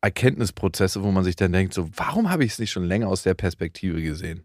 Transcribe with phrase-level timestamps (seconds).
[0.00, 3.22] Erkenntnisprozesse, wo man sich dann denkt, so, warum habe ich es nicht schon länger aus
[3.22, 4.44] der Perspektive gesehen?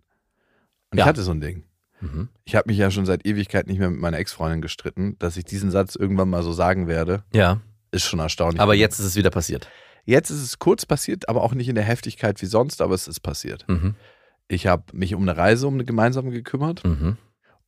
[0.92, 1.04] Und Ja.
[1.06, 1.64] ich hatte so ein Ding.
[2.02, 2.30] Mhm.
[2.44, 5.46] Ich habe mich ja schon seit Ewigkeit nicht mehr mit meiner Ex-Freundin gestritten, dass ich
[5.46, 8.60] diesen Satz irgendwann mal so sagen werde, Ja, ist schon erstaunlich.
[8.62, 9.70] aber jetzt ist es wieder passiert.
[10.04, 13.08] Jetzt ist es kurz passiert, aber auch nicht in der Heftigkeit wie sonst, aber es
[13.08, 13.66] ist passiert.
[13.68, 13.96] Mhm.
[14.48, 17.18] Ich habe mich um eine Reise, um eine gemeinsame gekümmert Mhm.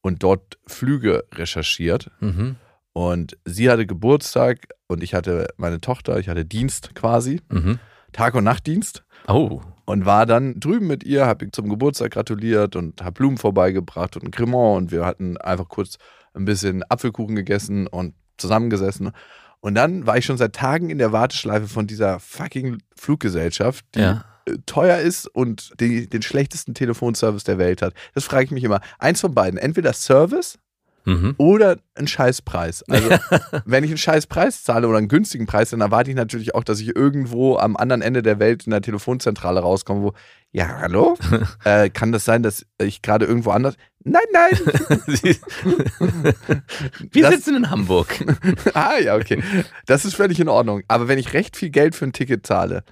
[0.02, 2.12] und dort Flüge recherchiert.
[2.20, 2.58] Mhm.
[2.98, 7.78] Und sie hatte Geburtstag und ich hatte meine Tochter, ich hatte Dienst quasi, Mhm.
[8.12, 9.04] Tag- und Nachtdienst.
[9.28, 14.16] Oh, und war dann drüben mit ihr, habe zum Geburtstag gratuliert und habe Blumen vorbeigebracht
[14.16, 15.98] und ein Cremant und wir hatten einfach kurz
[16.34, 19.12] ein bisschen Apfelkuchen gegessen und zusammengesessen.
[19.60, 24.00] Und dann war ich schon seit Tagen in der Warteschleife von dieser fucking Fluggesellschaft, die
[24.00, 24.26] Ja.
[24.48, 27.94] äh, teuer ist und die, den schlechtesten Telefonservice der Welt hat.
[28.16, 28.82] Das frage ich mich immer.
[28.98, 30.58] Eins von beiden, entweder Service
[31.08, 31.34] mhm.
[31.38, 32.84] oder ein Scheißpreis.
[32.84, 33.10] Also,
[33.66, 36.80] wenn ich einen Scheißpreis zahle oder einen günstigen Preis, dann erwarte ich natürlich auch, dass
[36.80, 40.14] ich irgendwo am anderen Ende der Welt in der Telefonzentrale rauskomme, wo,
[40.52, 41.18] ja, hallo?
[41.64, 43.76] äh, kann das sein, dass ich gerade irgendwo anders.
[44.04, 44.52] Nein, nein!
[47.12, 48.08] Wir Das- sitzen in Hamburg.
[48.74, 49.42] ah, ja, okay.
[49.86, 50.84] Das ist völlig in Ordnung.
[50.88, 52.84] Aber wenn ich recht viel Geld für ein Ticket zahle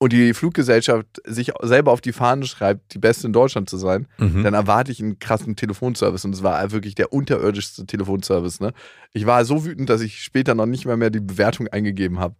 [0.00, 4.06] und die Fluggesellschaft sich selber auf die Fahne schreibt, die beste in Deutschland zu sein,
[4.18, 4.44] Mhm.
[4.44, 8.60] dann erwarte ich einen krassen Telefonservice und es war wirklich der unterirdischste Telefonservice.
[8.60, 8.72] Ne?
[9.12, 12.36] Ich war so wütend, dass ich später noch nicht mal mehr die Bewertung eingegeben habe.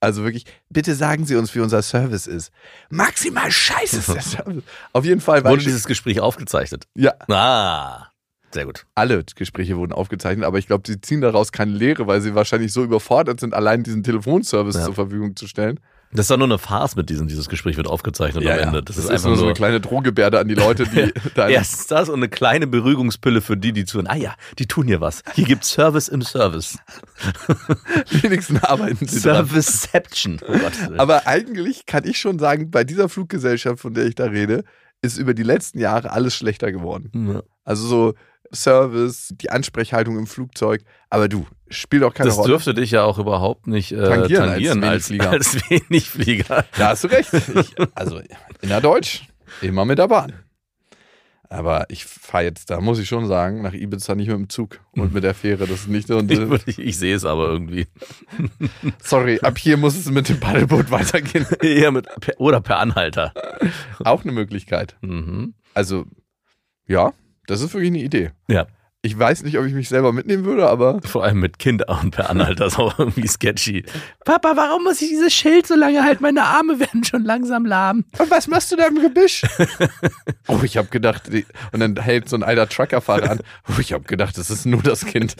[0.00, 2.52] Also wirklich, bitte sagen Sie uns, wie unser Service ist.
[2.90, 4.62] Maximal scheiße ist der Service.
[4.92, 6.84] Auf jeden Fall war Wurde ich, dieses Gespräch aufgezeichnet?
[6.94, 8.08] ja, Ah,
[8.52, 8.84] sehr gut.
[8.94, 12.72] alle Gespräche wurden aufgezeichnet, aber ich glaube, sie ziehen daraus keine Lehre, weil sie wahrscheinlich
[12.74, 14.84] so überfordert sind, allein diesen Telefonservice Ja.
[14.84, 15.80] zur Verfügung zu stellen.
[16.12, 18.82] Das ist doch nur eine Farce mit diesem, dieses Gespräch wird aufgezeichnet am Ende.
[18.82, 22.08] Das, ist, einfach nur so eine kleine Drohgebärde an die Leute, die da Erstens das
[22.08, 24.06] und eine kleine Beruhigungspille für die, die tun.
[24.06, 25.22] Ah ja, die tun hier was.
[25.34, 26.78] Hier gibt's Service im Service.
[28.22, 29.18] wenigsten arbeiten sie.
[29.18, 30.40] Serviceception.
[30.46, 30.54] Oh.
[30.96, 34.64] Aber eigentlich kann ich schon sagen, bei dieser Fluggesellschaft, von der ich da rede,
[35.02, 37.32] ist über die letzten Jahre alles schlechter geworden.
[37.34, 37.42] Ja.
[37.64, 38.14] Also so
[38.52, 40.82] Service, die Ansprechhaltung im Flugzeug.
[41.10, 42.48] Aber du, spielt auch keine Das Rolle.
[42.48, 45.30] dürfte dich ja auch überhaupt nicht äh, Tangieren tangieren, als als, Wenigflieger.
[45.30, 46.64] als wenig Flieger.
[46.76, 47.30] Da hast du recht.
[47.56, 48.20] Ich, also
[48.62, 49.22] innerdeutsch,
[49.62, 50.32] immer mit der Bahn.
[51.48, 54.80] Aber ich fahre jetzt, da muss ich schon sagen, nach Ibiza nicht mit dem Zug
[54.92, 55.68] und mit der Fähre.
[55.68, 56.18] Das ist nicht so.
[56.28, 57.86] Ich, würd- ich, ich sehe es aber irgendwie.
[59.02, 61.46] Sorry, ab hier muss es mit dem Paddelboot weitergehen.
[61.62, 63.32] Eher mit oder per Anhalter.
[64.04, 64.96] Auch eine Möglichkeit.
[65.02, 65.54] Mhm.
[65.72, 66.06] Also,
[66.88, 67.12] ja,
[67.46, 68.32] das ist wirklich eine Idee.
[68.48, 68.66] Ja,
[69.06, 72.10] Ich weiß nicht, ob ich mich selber mitnehmen würde, aber vor allem mit Kind und
[72.10, 73.84] per Anhalter ist auch irgendwie sketchy.
[74.24, 76.24] Papa, warum muss ich dieses Schild so lange halten?
[76.24, 78.04] Meine Arme werden schon langsam lahm.
[78.18, 79.42] Und was machst du da im Gebüsch?
[80.48, 83.40] oh, ich habe gedacht, die, und dann hält so ein alter Truckerfahrer an.
[83.68, 85.36] Oh, ich habe gedacht, das ist nur das Kind.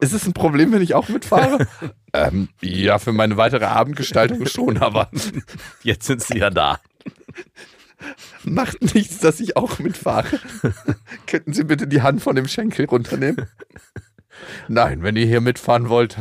[0.00, 1.66] ist es ein Problem, wenn ich auch mitfahre?
[2.14, 5.10] ähm, ja, für meine weitere Abendgestaltung schon, aber
[5.82, 6.80] Jetzt sind sie ja da.
[8.44, 10.38] Macht nichts, dass ich auch mitfahre.
[11.26, 13.46] Könnten Sie bitte die Hand von dem Schenkel runternehmen?
[14.68, 16.18] Nein, wenn ihr hier mitfahren wollt,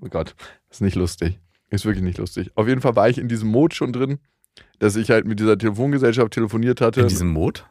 [0.00, 0.34] oh Gott,
[0.70, 1.38] ist nicht lustig.
[1.70, 2.50] Ist wirklich nicht lustig.
[2.54, 4.18] Auf jeden Fall war ich in diesem Mode schon drin,
[4.78, 7.00] dass ich halt mit dieser Telefongesellschaft telefoniert hatte.
[7.00, 7.62] In diesem Mode?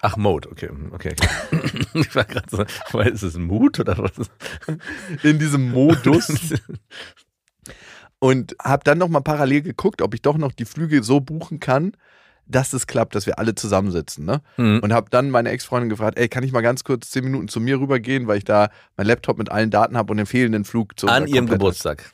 [0.00, 0.70] Ach, Mode, okay.
[0.92, 1.14] okay.
[1.94, 4.30] ich war gerade so, weil ist es Mut oder was?
[5.22, 6.54] in diesem Modus.
[8.18, 11.60] und habe dann noch mal parallel geguckt, ob ich doch noch die Flüge so buchen
[11.60, 11.92] kann,
[12.50, 14.24] dass es klappt, dass wir alle zusammensitzen.
[14.24, 14.42] Ne?
[14.56, 14.80] Mhm.
[14.82, 17.60] Und habe dann meine Ex-Freundin gefragt, ey, kann ich mal ganz kurz zehn Minuten zu
[17.60, 20.98] mir rübergehen, weil ich da mein Laptop mit allen Daten habe und den fehlenden Flug
[20.98, 22.12] zu An ihrem Geburtstag.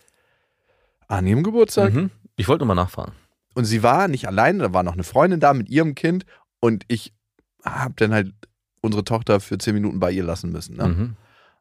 [1.08, 1.94] An ihrem Geburtstag.
[1.94, 2.10] Mhm.
[2.36, 3.12] Ich wollte nur mal nachfragen.
[3.54, 6.26] Und sie war nicht alleine, da war noch eine Freundin da mit ihrem Kind
[6.60, 7.14] und ich
[7.64, 8.32] habe dann halt
[8.82, 10.76] unsere Tochter für zehn Minuten bei ihr lassen müssen.
[10.76, 10.88] Ne?
[10.88, 11.16] Mhm.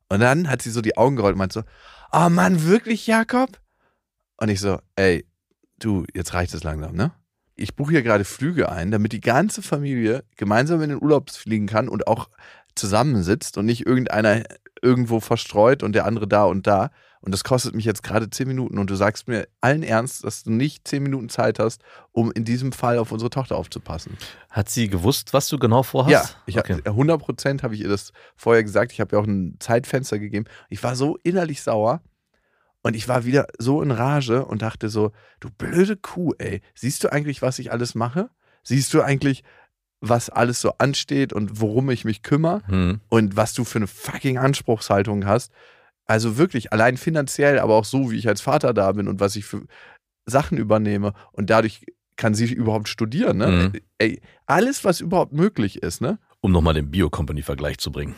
[0.09, 1.63] Und dann hat sie so die Augen gerollt und meint so,
[2.11, 3.59] oh Mann, wirklich, Jakob?
[4.37, 5.25] Und ich so, ey,
[5.79, 7.11] du, jetzt reicht es langsam, ne?
[7.55, 11.67] Ich buche hier gerade Flüge ein, damit die ganze Familie gemeinsam in den Urlaub fliegen
[11.67, 12.29] kann und auch
[12.75, 14.43] zusammensitzt und nicht irgendeiner
[14.81, 16.91] irgendwo verstreut und der andere da und da.
[17.21, 20.43] Und das kostet mich jetzt gerade zehn Minuten und du sagst mir allen Ernst, dass
[20.43, 21.81] du nicht zehn Minuten Zeit hast,
[22.11, 24.15] um in diesem Fall auf unsere Tochter aufzupassen.
[24.51, 26.11] Hat sie gewusst, was du genau vorhast?
[26.11, 26.75] Ja, ich okay.
[26.75, 28.91] hab, 100 Prozent habe ich ihr das vorher gesagt.
[28.91, 30.45] Ich habe ja auch ein Zeitfenster gegeben.
[30.69, 32.01] Ich war so innerlich sauer.
[32.85, 37.03] Und ich war wieder so in Rage und dachte so, du blöde Kuh, ey, siehst
[37.03, 38.29] du eigentlich, was ich alles mache?
[38.61, 39.43] Siehst du eigentlich,
[40.01, 43.01] was alles so ansteht und worum ich mich kümmere Hm.
[43.09, 45.51] und was du für eine fucking Anspruchshaltung hast?
[46.05, 49.35] Also wirklich, allein finanziell, aber auch so, wie ich als Vater da bin und was
[49.35, 49.63] ich für
[50.27, 51.87] Sachen übernehme und dadurch
[52.17, 53.47] kann sie überhaupt studieren, ne?
[53.47, 53.81] Mhm.
[53.97, 56.19] Ey, alles, was überhaupt möglich ist, ne?
[56.39, 58.13] Um nochmal den Bio-Company-Vergleich zu bringen.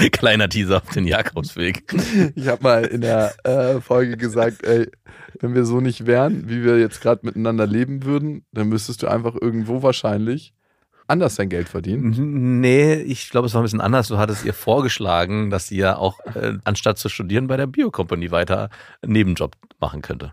[0.12, 1.84] Kleiner Teaser auf den Jakobsweg.
[2.34, 4.90] Ich habe mal in der äh, Folge gesagt, ey,
[5.40, 9.08] wenn wir so nicht wären, wie wir jetzt gerade miteinander leben würden, dann müsstest du
[9.08, 10.52] einfach irgendwo wahrscheinlich
[11.10, 12.60] anders dein Geld verdienen.
[12.60, 14.08] Nee, ich glaube, es war ein bisschen anders.
[14.08, 18.30] Du hattest ihr vorgeschlagen, dass sie ja auch, äh, anstatt zu studieren, bei der Bio-Company
[18.30, 18.70] weiter
[19.02, 20.32] einen Nebenjob machen könnte.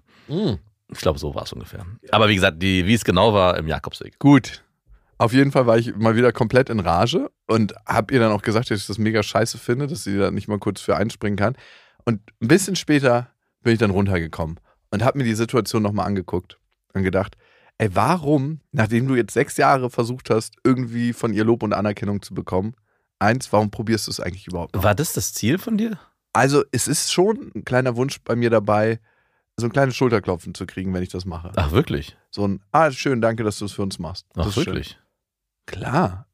[0.89, 1.85] Ich glaube, so war es ungefähr.
[2.11, 4.19] Aber wie gesagt, die, wie es genau war, im Jakobsweg.
[4.19, 4.63] Gut.
[5.17, 8.43] Auf jeden Fall war ich mal wieder komplett in Rage und habe ihr dann auch
[8.43, 11.37] gesagt, dass ich das mega scheiße finde, dass sie da nicht mal kurz für einspringen
[11.37, 11.55] kann.
[12.05, 13.31] Und ein bisschen später
[13.63, 14.59] bin ich dann runtergekommen
[14.91, 16.59] und habe mir die Situation nochmal angeguckt
[16.93, 17.35] und gedacht,
[17.79, 22.21] ey, warum, nachdem du jetzt sechs Jahre versucht hast, irgendwie von ihr Lob und Anerkennung
[22.21, 22.75] zu bekommen,
[23.19, 24.83] eins, warum probierst du es eigentlich überhaupt noch?
[24.83, 25.99] War das das Ziel von dir?
[26.33, 28.99] Also es ist schon ein kleiner Wunsch bei mir dabei,
[29.57, 31.51] so ein kleines Schulterklopfen zu kriegen, wenn ich das mache.
[31.55, 32.15] Ach, wirklich?
[32.29, 34.27] So ein, ah, schön, danke, dass du es für uns machst.
[34.35, 34.83] Ach, ist schön.
[35.67, 36.27] Klar.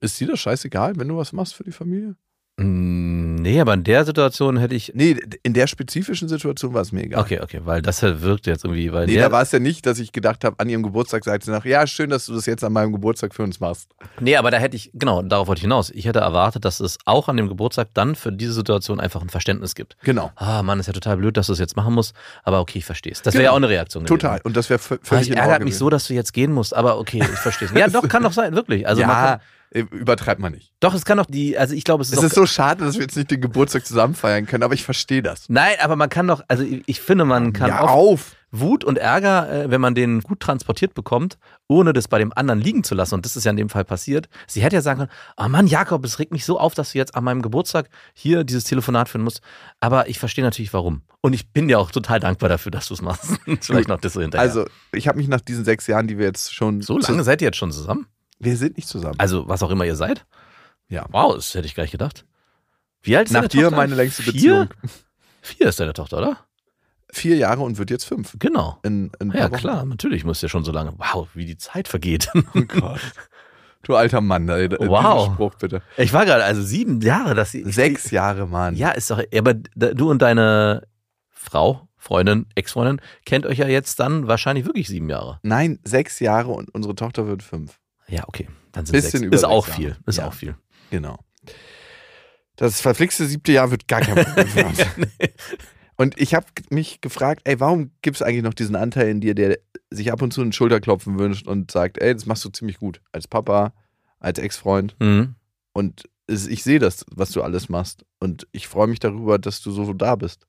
[0.00, 2.16] Ist dir das scheißegal, wenn du was machst für die Familie?
[2.64, 4.92] Mm, Nee, aber in der Situation hätte ich.
[4.94, 7.22] Nee, in der spezifischen Situation war es mir egal.
[7.22, 9.86] Okay, okay, weil das halt wirkt jetzt irgendwie, weil Nee, da war es ja nicht,
[9.86, 12.44] dass ich gedacht habe, an ihrem Geburtstag sagte sie nach, ja, schön, dass du das
[12.44, 13.88] jetzt an meinem Geburtstag für uns machst.
[14.20, 15.88] Nee, aber da hätte ich, genau, darauf wollte ich hinaus.
[15.90, 19.30] Ich hätte erwartet, dass es auch an dem Geburtstag dann für diese Situation einfach ein
[19.30, 19.96] Verständnis gibt.
[20.02, 20.30] Genau.
[20.36, 22.14] Ah, Mann, ist ja total blöd, dass du es jetzt machen musst,
[22.44, 23.22] aber okay, ich verstehe es.
[23.22, 23.52] Das wäre Genau.
[23.52, 24.04] ja auch eine Reaktion.
[24.04, 24.32] Total.
[24.32, 24.46] gewesen.
[24.46, 26.74] Und das wäre Ah, völlig ich in ärgert mich so, dass du jetzt gehen musst,
[26.76, 27.74] aber okay, ich verstehe es.
[27.74, 28.86] Ja, doch, kann doch sein, wirklich.
[28.86, 29.42] Also man ja, kann, äh,
[29.72, 30.72] übertreibt man nicht.
[30.80, 32.96] doch, es kann doch die, also ich glaube, es ist, Es ist so schade, dass
[32.96, 35.48] wir jetzt nicht den Geburtstag zusammen feiern können, aber ich verstehe das.
[35.48, 38.36] Nein, aber man kann doch, also ich, ich finde, man kann ja, auf.
[38.52, 41.38] Wut und Ärger, äh, wenn man den gut transportiert bekommt,
[41.68, 43.14] ohne das bei dem anderen liegen zu lassen.
[43.14, 44.28] Und das ist ja in dem Fall passiert.
[44.46, 46.98] Sie hätte ja sagen können, oh Mann, Jakob, es regt mich so auf, dass du
[46.98, 49.40] jetzt an meinem Geburtstag hier dieses Telefonat führen musst.
[49.78, 51.02] Aber ich verstehe natürlich, warum.
[51.20, 53.38] Und ich bin dir auch total dankbar dafür, dass du es machst.
[53.60, 54.42] Vielleicht noch das so hinterher.
[54.42, 56.80] Also, ich habe mich nach diesen sechs Jahren, die wir jetzt schon.
[56.80, 58.06] so lange seid ihr jetzt schon zusammen?
[58.40, 59.14] Wir sind nicht zusammen.
[59.18, 60.26] Also, was auch immer ihr seid?
[60.88, 61.06] Ja.
[61.10, 62.24] Wow, das hätte ich gar nicht gedacht.
[63.02, 63.76] Wie alt ist Nach deine dir Tochter?
[63.76, 64.32] meine längste Vier?
[64.32, 64.68] Beziehung.
[65.42, 66.38] Vier ist deine Tochter, oder?
[67.12, 68.36] Vier Jahre und wird jetzt fünf.
[68.38, 68.78] Genau.
[68.82, 70.94] In, in ein Ja, klar, natürlich muss ja schon so lange.
[70.98, 72.28] Wow, wie die Zeit vergeht.
[72.54, 73.00] Oh Gott.
[73.82, 75.32] Du alter Mann, diesen Wow.
[75.32, 75.82] Spruch bitte.
[75.96, 77.64] Ich war gerade, also sieben Jahre, dass sie.
[77.64, 78.76] Sechs Jahre, Mann.
[78.76, 79.22] Ja, ist doch.
[79.34, 80.86] Aber du und deine
[81.30, 85.40] Frau, Freundin, Ex-Freundin, kennt euch ja jetzt dann wahrscheinlich wirklich sieben Jahre.
[85.42, 87.79] Nein, sechs Jahre und unsere Tochter wird fünf.
[88.10, 88.48] Ja, okay.
[88.72, 89.34] Dann sind Bisschen sechs.
[89.34, 89.80] Ist sechs auch Jahre.
[89.80, 89.96] viel.
[90.06, 90.26] Ist Ja.
[90.28, 90.56] auch viel.
[90.90, 91.18] Genau.
[92.56, 94.78] Das verflixte siebte Jahr wird gar kein Problem uns.
[95.96, 99.34] Und ich habe mich gefragt, ey, warum gibt es eigentlich noch diesen Anteil in dir,
[99.34, 99.58] der
[99.90, 103.00] sich ab und zu einen Schulterklopfen wünscht und sagt, ey, das machst du ziemlich gut.
[103.12, 103.72] Als Papa,
[104.18, 104.96] als Ex-Freund.
[104.98, 105.34] Mhm.
[105.72, 108.04] Und ich sehe das, was du alles machst.
[108.18, 110.46] Und ich freue mich darüber, dass du so da bist.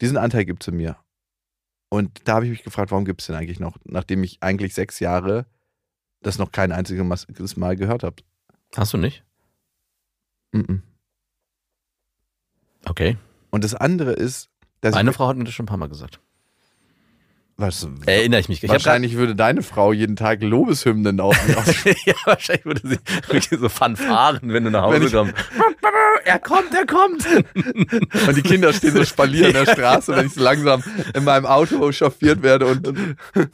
[0.00, 0.96] Diesen Anteil gibt es in mir.
[1.88, 4.74] Und da habe ich mich gefragt, warum gibt es den eigentlich noch, nachdem ich eigentlich
[4.74, 5.46] sechs Jahre
[6.26, 8.16] das noch kein einziges Mal gehört habe.
[8.76, 9.24] Hast du nicht?
[10.52, 10.82] Mhm.
[12.84, 13.16] Okay.
[13.50, 14.50] Und das andere ist,
[14.80, 16.20] dass Meine ich, Frau hat mir das schon ein paar Mal gesagt.
[17.58, 18.62] Was, Erinnere ich mich.
[18.62, 21.36] Ich hab grad- wahrscheinlich würde deine Frau jeden Tag Lobeshymnen auf
[22.06, 22.98] ja, wahrscheinlich würde sie
[23.30, 25.34] wirklich so fanfaren, wenn du nach Hause kommst.
[26.26, 27.24] er kommt, er kommt.
[28.26, 30.82] und die Kinder stehen so spalier an der Straße, wenn ich so langsam
[31.14, 32.92] in meinem Auto chauffiert werde und,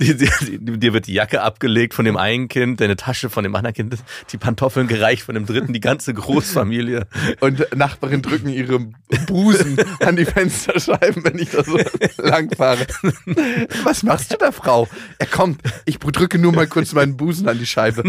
[0.00, 3.94] dir wird die Jacke abgelegt von dem einen Kind, deine Tasche von dem anderen Kind,
[4.32, 7.06] die Pantoffeln gereicht von dem dritten, die ganze Großfamilie.
[7.40, 8.80] Und Nachbarn drücken ihre
[9.26, 11.78] Busen an die Fensterscheiben, wenn ich da so
[12.18, 12.84] lang fahre.
[13.92, 14.88] Was machst du da, Frau?
[15.18, 15.60] Er kommt.
[15.84, 18.02] Ich drücke nur mal kurz meinen Busen an die Scheibe.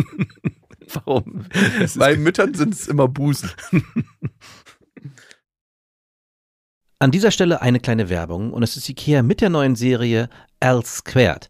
[0.94, 1.46] Warum?
[1.96, 3.52] Bei Müttern sind es immer Busen.
[7.00, 10.30] An dieser Stelle eine kleine Werbung und es ist Ikea mit der neuen Serie
[10.62, 11.50] L Squared.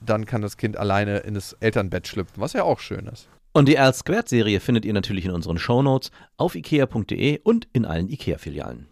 [0.00, 3.28] dann kann das Kind alleine in das Elternbett schlüpfen, was ja auch schön ist.
[3.52, 7.84] Und die R Squared Serie findet ihr natürlich in unseren Shownotes auf ikea.de und in
[7.84, 8.86] allen Ikea-Filialen.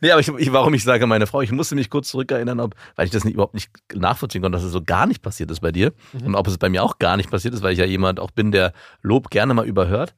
[0.00, 2.74] Nee, aber ich, ich, warum ich sage meine Frau, ich musste mich kurz zurückerinnern, ob,
[2.96, 5.60] weil ich das nicht, überhaupt nicht nachvollziehen konnte, dass es so gar nicht passiert ist
[5.60, 5.92] bei dir.
[6.24, 8.30] Und ob es bei mir auch gar nicht passiert ist, weil ich ja jemand auch
[8.30, 10.14] bin, der Lob gerne mal überhört.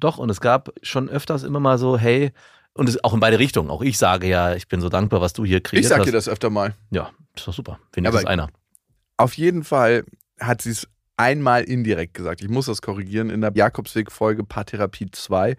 [0.00, 2.32] Doch, und es gab schon öfters immer mal so, hey,
[2.74, 3.70] und es auch in beide Richtungen.
[3.70, 6.06] Auch ich sage ja, ich bin so dankbar, was du hier kreiert Ich sag hast.
[6.06, 6.74] dir das öfter mal.
[6.90, 7.78] Ja, ist doch super.
[7.92, 8.48] Wenigstens Aber- einer.
[9.16, 10.04] Auf jeden Fall
[10.40, 12.40] hat sie es einmal indirekt gesagt.
[12.42, 15.56] Ich muss das korrigieren in der Jakobsweg-Folge Paartherapie 2,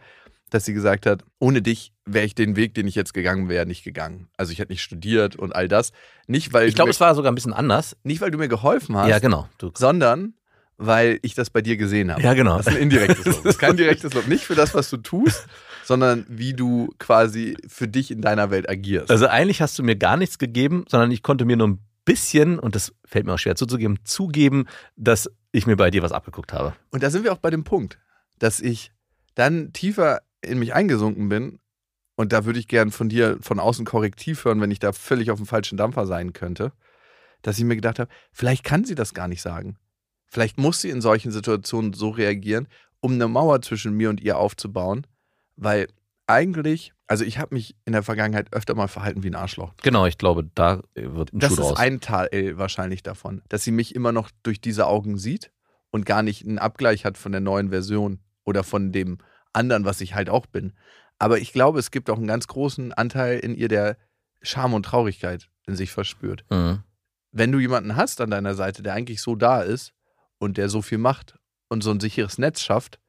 [0.50, 3.66] dass sie gesagt hat, ohne dich wäre ich den Weg, den ich jetzt gegangen wäre,
[3.66, 4.28] nicht gegangen.
[4.36, 5.92] Also ich hätte nicht studiert und all das.
[6.28, 7.96] Nicht, weil, Ich glaube, es war sogar ein bisschen anders.
[8.04, 9.48] nicht, weil du mir geholfen hast, Ja, genau.
[9.58, 10.34] Du, sondern
[10.78, 12.22] weil ich das bei dir gesehen habe.
[12.22, 12.58] Ja, genau.
[12.58, 13.44] Das ist ein indirektes Lob.
[13.44, 14.28] Das ist kein direktes Lob.
[14.28, 15.46] Nicht für das, was du tust,
[15.84, 19.12] sondern wie du quasi für dich in deiner Welt agierst.
[19.12, 22.60] Also eigentlich hast du mir gar nichts gegeben, sondern ich konnte mir nur ein bisschen,
[22.60, 26.54] und das fällt mir auch schwer zuzugeben, zugeben, dass ich mir bei dir was abgeguckt
[26.54, 26.74] habe.
[26.92, 28.00] Und da sind wir auch bei dem Punkt,
[28.40, 28.92] dass ich
[29.36, 31.60] dann tiefer in mich eingesunken bin
[32.16, 35.32] und da würde ich gern von dir von außen korrektiv hören, wenn ich da völlig
[35.32, 36.72] auf dem falschen Dampfer sein könnte,
[37.42, 39.78] dass ich mir gedacht habe, vielleicht kann sie das gar nicht sagen.
[40.28, 42.68] Vielleicht muss sie in solchen Situationen so reagieren,
[43.00, 45.06] um eine Mauer zwischen mir und ihr aufzubauen,
[45.64, 45.88] weil
[46.28, 49.74] eigentlich, also ich habe mich in der Vergangenheit öfter mal verhalten wie ein Arschloch.
[49.84, 51.80] Genau, ich glaube, da wird ein Das Schuh ist draus.
[51.80, 55.52] ein Teil wahrscheinlich davon, dass sie mich immer noch durch diese Augen sieht
[55.92, 59.18] und gar nicht einen Abgleich hat von der neuen Version oder von dem
[59.52, 60.74] anderen, was ich halt auch bin.
[61.20, 63.98] Aber ich glaube, es gibt auch einen ganz großen Anteil in ihr, der
[64.42, 66.46] Scham und Traurigkeit in sich verspürt.
[66.50, 66.84] mhm.
[67.36, 69.94] Wenn du jemanden hast an deiner Seite, der eigentlich so da ist
[70.38, 73.00] und der so viel macht und so ein sicheres Netz schafft,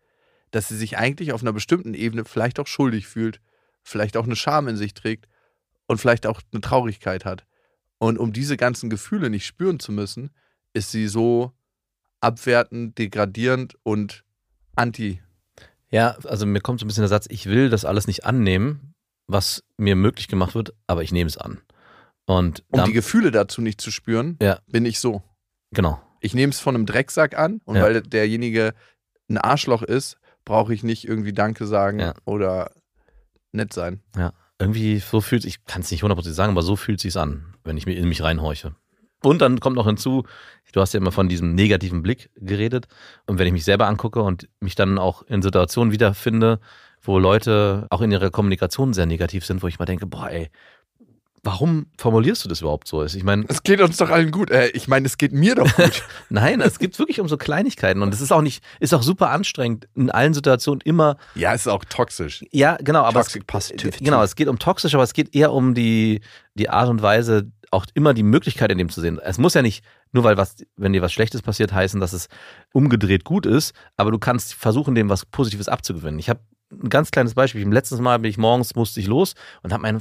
[0.55, 3.41] dass sie sich eigentlich auf einer bestimmten Ebene vielleicht auch schuldig fühlt,
[3.83, 5.27] vielleicht auch eine Scham in sich trägt
[5.87, 7.45] und vielleicht auch eine Traurigkeit hat.
[7.99, 10.31] Und um diese ganzen Gefühle nicht spüren zu müssen,
[10.73, 11.53] ist sie so
[12.21, 14.25] abwertend, degradierend und
[14.77, 15.21] anti.
[15.91, 18.95] Ja, also mir kommt so ein bisschen der Satz, ich will das alles nicht annehmen,
[19.27, 21.61] was mir möglich gemacht wird, aber ich nehme es an.
[22.27, 24.61] Und Um die Gefühle dazu nicht zu spüren, Ja.
[24.67, 25.23] bin ich so.
[25.73, 26.01] genau.
[26.21, 27.83] Ich nehme es von einem Drecksack an und Ja.
[27.83, 28.73] weil derjenige
[29.29, 32.15] ein Arschloch ist, brauche ich nicht irgendwie Danke sagen Ja.
[32.25, 32.71] oder
[33.53, 34.03] nett sein.
[34.59, 37.77] Irgendwie so fühlt ich kann es nicht hundertprozentig sagen, aber so fühlt sich's an, wenn
[37.77, 38.75] ich mir in mich reinhorche.
[39.23, 40.25] Und dann kommt noch hinzu,
[40.73, 42.87] du hast ja immer von diesem negativen Blick geredet.
[43.27, 46.61] Und wenn ich mich selber angucke und mich dann auch in Situationen wiederfinde,
[47.01, 50.51] wo Leute auch in ihrer Kommunikation sehr negativ sind, wo ich mal denke, boah, ey,
[51.45, 53.05] warum formulierst du das überhaupt so?
[53.05, 54.51] Ich meine, Es geht uns doch allen gut.
[54.51, 56.03] Äh, ich meine, es geht mir doch gut.
[56.31, 58.03] nein, es geht wirklich um so Kleinigkeiten.
[58.03, 61.63] Und es ist auch nicht, ist auch super anstrengend, in allen Situationen immer ja, es
[61.63, 62.45] ist auch toxisch.
[62.51, 64.05] Ja, genau, aber Toxic es, Positivity.
[64.05, 66.21] genau, es geht um toxisch, aber es geht eher um die,
[66.55, 69.19] die Art und Weise, auch immer die Möglichkeit in dem zu sehen.
[69.23, 72.29] Es muss ja nicht, nur weil was, wenn dir was Schlechtes passiert, heißen, dass es
[72.73, 76.19] umgedreht gut ist, aber du kannst versuchen, dem was Positives abzugewinnen.
[76.21, 76.41] Ich habe
[76.73, 77.69] ein ganz kleines Beispiel.
[77.69, 80.01] Letztes Mal bin ich morgens, musste ich los und habe meinen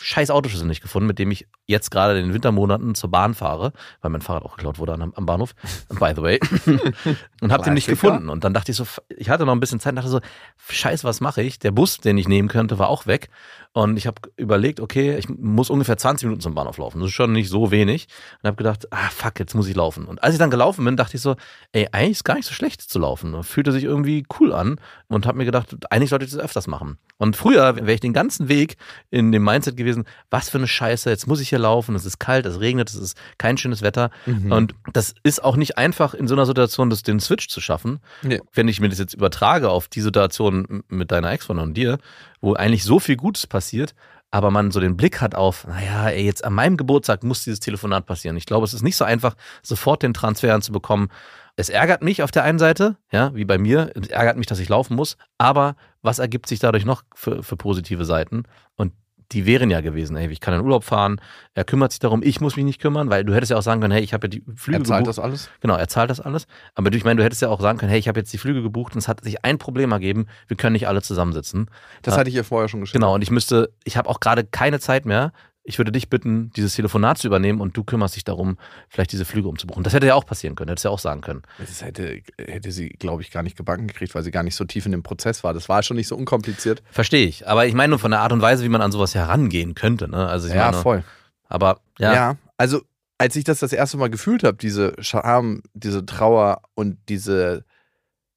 [0.00, 3.72] scheiß Autoschlüssel nicht gefunden, mit dem ich jetzt gerade in den Wintermonaten zur Bahn fahre,
[4.02, 5.54] weil mein Fahrrad auch geklaut wurde am, am Bahnhof,
[5.88, 6.40] by the way,
[7.40, 8.28] und habe den nicht gefunden.
[8.28, 10.20] Und dann dachte ich so, ich hatte noch ein bisschen Zeit und dachte so,
[10.68, 11.58] scheiße, was mache ich?
[11.58, 13.28] Der Bus, den ich nehmen könnte, war auch weg.
[13.72, 17.00] Und ich habe überlegt, okay, ich muss ungefähr 20 Minuten zum Bahnhof laufen.
[17.00, 18.06] Das ist schon nicht so wenig.
[18.40, 20.04] Und habe gedacht, ah, fuck, jetzt muss ich laufen.
[20.04, 21.34] Und als ich dann gelaufen bin, dachte ich so,
[21.72, 23.42] ey, eigentlich ist gar nicht so schlecht zu laufen.
[23.42, 24.78] Fühlte sich irgendwie cool an
[25.08, 26.98] und habe mir gedacht, eigentlich sollte ich das öfters machen.
[27.18, 28.76] Und früher wäre ich den ganzen Weg
[29.10, 32.18] in dem Mindset gewesen, was für eine Scheiße, jetzt muss ich hier laufen, es ist
[32.18, 34.10] kalt, es regnet, es ist kein schönes Wetter.
[34.26, 34.50] Mhm.
[34.50, 38.00] Und das ist auch nicht einfach in so einer Situation, das, den Switch zu schaffen.
[38.22, 38.40] Nee.
[38.52, 41.98] Wenn ich mir das jetzt übertrage auf die Situation mit deiner Ex-Freundin und dir,
[42.40, 43.94] wo eigentlich so viel Gutes passiert,
[44.32, 47.60] aber man so den Blick hat auf, naja, ey, jetzt an meinem Geburtstag muss dieses
[47.60, 48.36] Telefonat passieren.
[48.36, 51.08] Ich glaube, es ist nicht so einfach, sofort den Transfer anzubekommen.
[51.54, 54.58] Es ärgert mich auf der einen Seite, ja, wie bei mir, es ärgert mich, dass
[54.58, 58.42] ich laufen muss, aber was ergibt sich dadurch noch für, für positive Seiten?
[58.74, 58.92] Und
[59.32, 61.20] die wären ja gewesen, hey, ich kann in Urlaub fahren,
[61.54, 63.80] er kümmert sich darum, ich muss mich nicht kümmern, weil du hättest ja auch sagen
[63.80, 65.18] können, hey, ich habe ja die Flüge Er zahlt gebucht.
[65.18, 65.50] das alles?
[65.60, 66.46] Genau, er zahlt das alles.
[66.74, 68.62] Aber ich meine, du hättest ja auch sagen können, hey, ich habe jetzt die Flüge
[68.62, 71.70] gebucht und es hat sich ein Problem ergeben, wir können nicht alle zusammensitzen.
[72.02, 72.20] Das Ja.
[72.20, 73.00] hatte ich ihr vorher schon geschrieben.
[73.00, 75.32] Genau, und ich müsste, ich habe auch gerade keine Zeit mehr,
[75.66, 79.24] ich würde dich bitten, dieses Telefonat zu übernehmen und du kümmerst dich darum, vielleicht diese
[79.24, 79.82] Flüge umzubuchen.
[79.82, 81.42] Das hätte ja auch passieren können, hättest ja auch sagen können.
[81.58, 84.64] Das hätte, hätte sie, glaube ich, gar nicht gebacken gekriegt, weil sie gar nicht so
[84.66, 85.54] tief in dem Prozess war.
[85.54, 86.82] Das war schon nicht so unkompliziert.
[86.90, 87.48] Verstehe ich.
[87.48, 90.06] Aber ich meine nur von der Art und Weise, wie man an sowas herangehen könnte.
[90.08, 90.26] Ne?
[90.28, 91.04] Also ja, meine, voll.
[91.48, 92.36] Aber ja, Ja.
[92.58, 92.82] also
[93.16, 97.64] als ich das das erste Mal gefühlt habe, diese Scham, diese Trauer und diese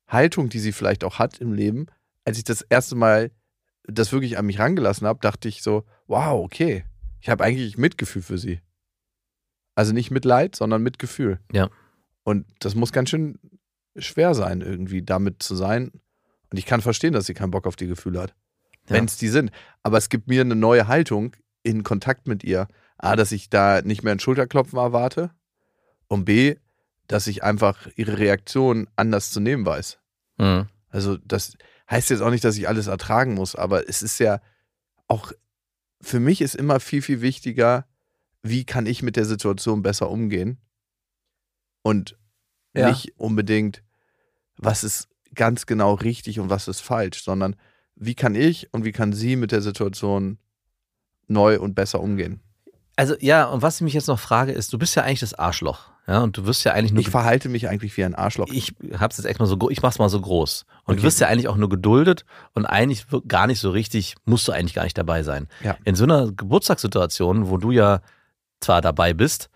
[0.07, 1.87] Haltung, die sie vielleicht auch hat im Leben,
[2.23, 3.31] als ich das erste Mal
[3.83, 6.85] das wirklich an mich rangelassen habe, dachte ich so, wow, okay,
[7.19, 8.61] ich habe eigentlich Mitgefühl für sie.
[9.75, 11.39] Also nicht Mitleid, sondern Mitgefühl.
[11.51, 11.69] Ja.
[12.23, 13.39] Und das muss ganz schön
[13.95, 15.91] schwer sein, irgendwie damit zu sein.
[16.49, 18.35] Und ich kann verstehen, dass sie keinen Bock auf die Gefühle hat.
[18.87, 18.95] Ja.
[18.95, 19.51] Wenn es die sind.
[19.83, 22.67] Aber es gibt mir eine neue Haltung in Kontakt mit ihr.
[22.97, 25.31] A, dass ich da nicht mehr ein Schulterklopfen erwarte.
[26.07, 26.55] Und B,
[27.07, 29.99] dass ich einfach ihre Reaktion anders zu nehmen weiß.
[30.37, 30.67] Mhm.
[30.89, 31.57] Also das
[31.89, 34.39] heißt jetzt auch nicht, dass ich alles ertragen muss, aber es ist ja
[35.07, 35.31] auch,
[36.01, 37.85] für mich ist immer viel, viel wichtiger,
[38.43, 40.59] wie kann ich mit der Situation besser umgehen
[41.81, 42.17] und
[42.75, 42.89] Ja.
[42.89, 43.83] nicht unbedingt,
[44.57, 47.55] was ist ganz genau richtig und was ist falsch, sondern
[47.95, 50.37] wie kann ich und wie kann sie mit der Situation
[51.27, 52.41] neu und besser umgehen.
[52.95, 55.33] Also ja, und was ich mich jetzt noch frage, ist, du bist ja eigentlich das
[55.33, 55.91] Arschloch.
[56.07, 58.47] Ja, und du wirst ja eigentlich nur Ich verhalte mich eigentlich wie ein Arschloch.
[58.51, 60.65] ich hab's jetzt echt mal so, ich mach's mal so groß.
[60.85, 60.97] Und Okay.
[61.01, 62.23] du wirst ja eigentlich auch nur geduldet
[62.53, 65.47] und eigentlich gar nicht so richtig, musst du eigentlich gar nicht dabei sein.
[65.63, 65.75] Ja.
[65.83, 67.99] In so einer Geburtstagssituation, wo du ja
[68.61, 69.49] zwar dabei bist,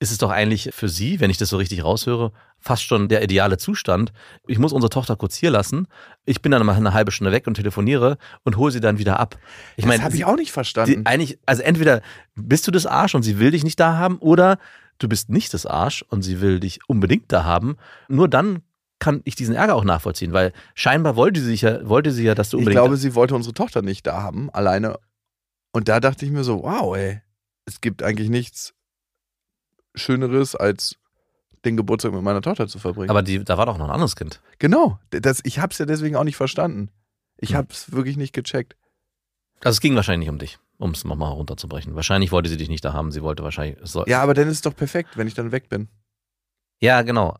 [0.00, 3.20] ist es doch eigentlich für sie, wenn ich das so richtig raushöre, fast schon der
[3.24, 4.12] ideale Zustand.
[4.46, 5.88] Ich muss unsere Tochter kurz hier lassen.
[6.24, 9.18] Ich bin dann mal eine halbe Stunde weg und telefoniere und hole sie dann wieder
[9.18, 9.36] ab.
[9.76, 11.02] Ich das habe ich auch nicht die, verstanden.
[11.04, 12.02] eigentlich, also entweder
[12.36, 14.58] bist du das Arsch und sie will dich nicht da haben, oder
[14.98, 17.76] du bist nicht das Arsch und sie will dich unbedingt da haben.
[18.08, 18.62] Nur dann
[19.00, 22.50] kann ich diesen Ärger auch nachvollziehen, weil scheinbar wollte sie ja, wollte sie ja, dass
[22.50, 22.82] du Ich unbedingt.
[22.82, 24.98] glaube, sie wollte unsere Tochter nicht da haben, alleine.
[25.72, 27.20] Und da dachte ich mir so, wow, ey,
[27.64, 28.74] es gibt eigentlich nichts
[29.94, 30.96] Schöneres, als
[31.64, 33.10] den Geburtstag mit meiner Tochter zu verbringen.
[33.10, 34.40] aber die, da war doch noch ein anderes Kind.
[34.58, 36.90] genau, das, ich habe es ja deswegen auch nicht verstanden.
[37.36, 37.56] Ich Hm.
[37.58, 38.76] habe es wirklich nicht gecheckt.
[39.60, 41.94] Also es ging wahrscheinlich nicht um dich, um es nochmal runterzubrechen.
[41.94, 43.78] Wahrscheinlich wollte sie dich nicht da haben, sie wollte wahrscheinlich.
[44.06, 45.88] Ja, aber dann ist es doch perfekt, wenn ich dann weg bin.
[46.80, 47.36] Ja, genau.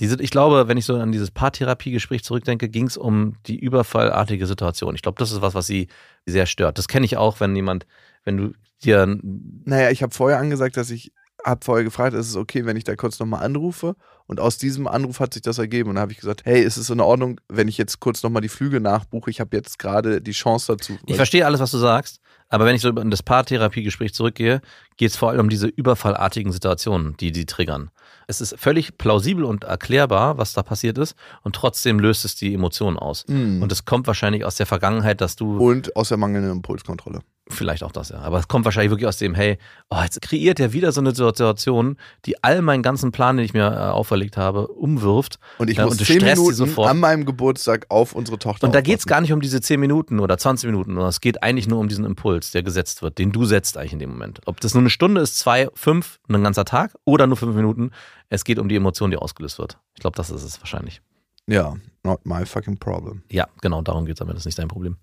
[0.00, 4.46] Diese, ich glaube, wenn ich so an dieses Paartherapiegespräch zurückdenke, ging es um die überfallartige
[4.46, 4.94] Situation.
[4.94, 5.88] Ich glaube, das ist was, was sie
[6.24, 6.78] sehr stört.
[6.78, 7.86] Das kenne ich auch, wenn jemand,
[8.24, 11.12] wenn du dir Naja, ich habe vorher angesagt, dass ich
[11.44, 13.96] habe vorher gefragt, ist es okay, wenn ich da kurz nochmal anrufe?
[14.26, 15.90] Und aus diesem Anruf hat sich das ergeben.
[15.90, 18.42] Und da habe ich gesagt, hey, ist es in Ordnung, wenn ich jetzt kurz nochmal
[18.42, 19.30] die Flüge nachbuche?
[19.30, 20.98] Ich habe jetzt gerade die Chance dazu.
[21.06, 22.20] Ich verstehe alles, was du sagst,
[22.52, 24.60] aber wenn ich so in das Paartherapiegespräch zurückgehe,
[24.98, 27.90] geht es vor allem um diese überfallartigen Situationen, die die triggern.
[28.26, 32.52] Es ist völlig plausibel und erklärbar, was da passiert ist, und trotzdem löst es die
[32.52, 33.24] Emotionen aus.
[33.26, 33.62] Mm.
[33.62, 37.20] Und es kommt wahrscheinlich aus der Vergangenheit, dass du Und aus der mangelnden Impulskontrolle.
[37.52, 38.18] Vielleicht auch das, ja.
[38.20, 39.58] Aber es kommt wahrscheinlich wirklich aus dem, hey,
[39.90, 43.52] oh, jetzt kreiert er wieder so eine Situation, die all meinen ganzen Plan, den ich
[43.54, 45.38] mir äh, auferlegt habe, umwirft.
[45.58, 46.90] Und ich Ja, muss und zehn Minuten sofort.
[46.90, 49.78] an meinem Geburtstag auf unsere Tochter Und da geht es gar nicht um diese 10
[49.78, 53.18] Minuten oder 20 Minuten, sondern es geht eigentlich nur um diesen Impuls, der gesetzt wird,
[53.18, 54.40] den du setzt eigentlich in dem Moment.
[54.46, 57.90] Ob das nur eine Stunde ist, zwei, fünf, ein ganzer Tag oder nur fünf Minuten,
[58.28, 59.78] es geht um die Emotion, die ausgelöst wird.
[59.94, 61.02] Ich glaube, das ist es wahrscheinlich.
[61.46, 63.22] Ja, not my fucking problem.
[63.30, 64.96] Ja, genau, darum geht es aber, das ist nicht dein Problem.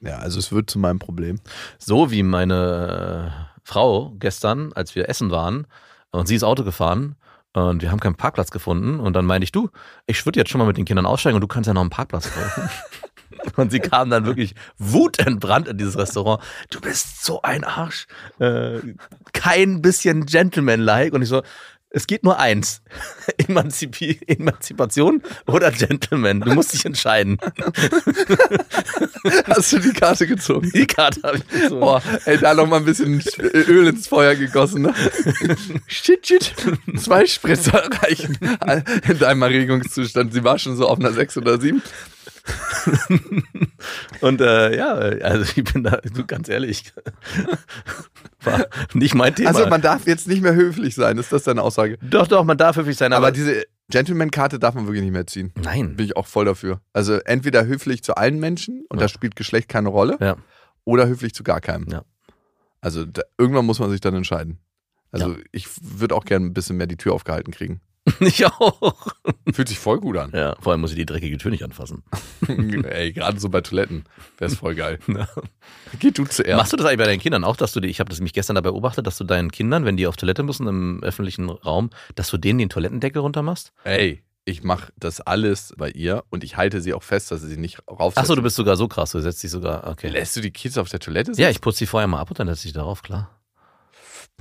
[0.00, 1.40] Ja, also es wird zu meinem Problem.
[1.78, 5.66] So wie meine äh, Frau gestern, als wir essen waren
[6.10, 7.16] und sie ist Auto gefahren
[7.54, 9.70] und wir haben keinen Parkplatz gefunden und dann meinte ich, du,
[10.06, 11.90] ich würde jetzt schon mal mit den Kindern aussteigen und du kannst ja noch einen
[11.90, 12.68] Parkplatz kaufen.
[13.56, 16.42] Und sie kam dann wirklich wutentbrannt in dieses Restaurant.
[16.70, 18.06] Du bist so ein Arsch.
[18.38, 18.80] Äh,
[19.32, 21.12] kein bisschen Gentleman-like.
[21.12, 21.42] Und ich so,
[21.94, 22.82] es geht nur eins.
[23.48, 26.40] Emanzipi Emanzipation oder Gentleman.
[26.40, 27.38] Du musst dich entscheiden.
[29.46, 30.70] Hast du die Karte gezogen?
[30.74, 31.80] Die Karte habe ich gezogen.
[31.80, 34.82] Boah, ey, da noch mal ein bisschen Öl ins Feuer gegossen.
[34.82, 34.94] Ne?
[35.86, 36.52] shit, shit.
[36.96, 38.36] Zwei Spritzer reichen
[39.08, 40.34] in deinem Erregungszustand.
[40.34, 41.80] Sie war schon so auf einer 6 oder 7.
[44.20, 46.92] Und äh, ja, also ich bin da, du ganz ehrlich,
[48.42, 49.50] war nicht mein Thema.
[49.50, 51.98] Also man darf jetzt nicht mehr höflich sein, ist das deine Aussage?
[52.02, 55.26] doch, doch, man darf höflich sein, aber, Aber diese Gentleman-Karte darf man wirklich nicht mehr
[55.26, 55.52] ziehen.
[55.62, 55.96] nein.
[55.96, 56.80] Bin ich auch voll dafür.
[56.92, 59.04] Also entweder höflich zu allen Menschen und Ja.
[59.04, 60.36] da spielt Geschlecht keine Rolle, Ja.
[60.84, 61.86] oder höflich zu gar keinem.
[61.90, 62.04] Ja.
[62.80, 64.58] Also da, irgendwann muss man sich dann entscheiden.
[65.10, 65.36] Also Ja.
[65.52, 67.80] ich würde auch gerne ein bisschen mehr die Tür aufgehalten kriegen.
[68.20, 68.94] Ich auch.
[69.52, 70.30] Fühlt sich voll gut an.
[70.34, 72.02] Ja, vor allem muss ich die dreckige Tür nicht anfassen.
[72.48, 74.04] Ey, gerade so bei Toiletten
[74.38, 74.98] wäre es voll geil.
[75.08, 75.28] Ja.
[76.00, 76.56] Geh du zuerst.
[76.56, 78.32] Machst du das eigentlich bei deinen Kindern auch, dass du die, ich habe das mich
[78.32, 81.90] gestern dabei beobachtet, dass du deinen Kindern, wenn die auf Toilette müssen im öffentlichen Raum,
[82.14, 83.72] dass du denen den Toilettendeckel runter machst?
[83.84, 87.48] Ey, ich mache das alles bei ihr und ich halte sie auch fest, dass sie
[87.48, 88.18] sich nicht raufsetzt.
[88.18, 90.08] Achso, du bist sogar so krass, du setzt dich sogar, okay.
[90.08, 91.42] Lässt du die Kids auf der Toilette sitzen?
[91.42, 93.30] Ja, ich putze die vorher mal ab und dann setze ich darauf, klar.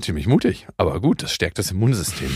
[0.02, 0.68] Ziemlich mutig.
[0.78, 2.36] Aber gut, das stärkt das Immunsystem.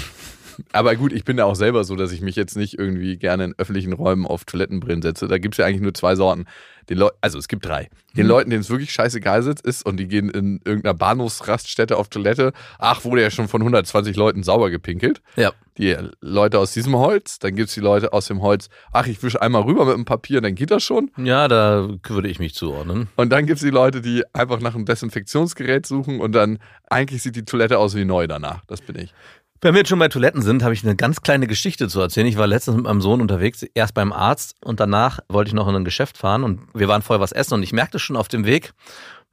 [0.71, 3.45] Aber gut, ich bin da auch selber so, dass ich mich jetzt nicht irgendwie gerne
[3.45, 5.27] in öffentlichen Räumen auf Toilettenbrillen setze.
[5.27, 6.45] Da gibt es ja eigentlich nur zwei Sorten.
[6.89, 7.89] Den Leu also es gibt drei.
[8.15, 8.29] Den Mhm.
[8.29, 12.53] Leuten, denen es wirklich scheißegal sitzt, ist und die gehen in irgendeiner Bahnhofsraststätte auf Toilette.
[12.79, 15.21] Ach, wurde ja schon von 120 Leuten sauber gepinkelt.
[15.35, 15.51] Ja.
[15.77, 19.21] Die Leute aus diesem Holz, dann gibt es die Leute aus dem Holz, ach, ich
[19.21, 21.11] wische einmal rüber mit dem Papier, dann geht das schon.
[21.17, 23.09] Ja, da würde ich mich zuordnen.
[23.17, 26.57] Und dann gibt es die Leute, die einfach nach einem Desinfektionsgerät suchen und dann
[26.89, 28.63] eigentlich sieht die Toilette aus wie neu danach.
[28.65, 29.13] Das bin ich.
[29.61, 32.27] Wenn wir jetzt schon bei Toiletten sind, habe ich eine ganz kleine Geschichte zu erzählen.
[32.27, 35.67] Ich war letztens mit meinem Sohn unterwegs, erst beim Arzt und danach wollte ich noch
[35.67, 38.27] in ein Geschäft fahren und wir waren vorher was essen und ich merkte schon auf
[38.27, 38.73] dem Weg,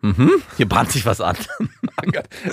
[0.00, 1.36] mhm, hier bahnt sich was an.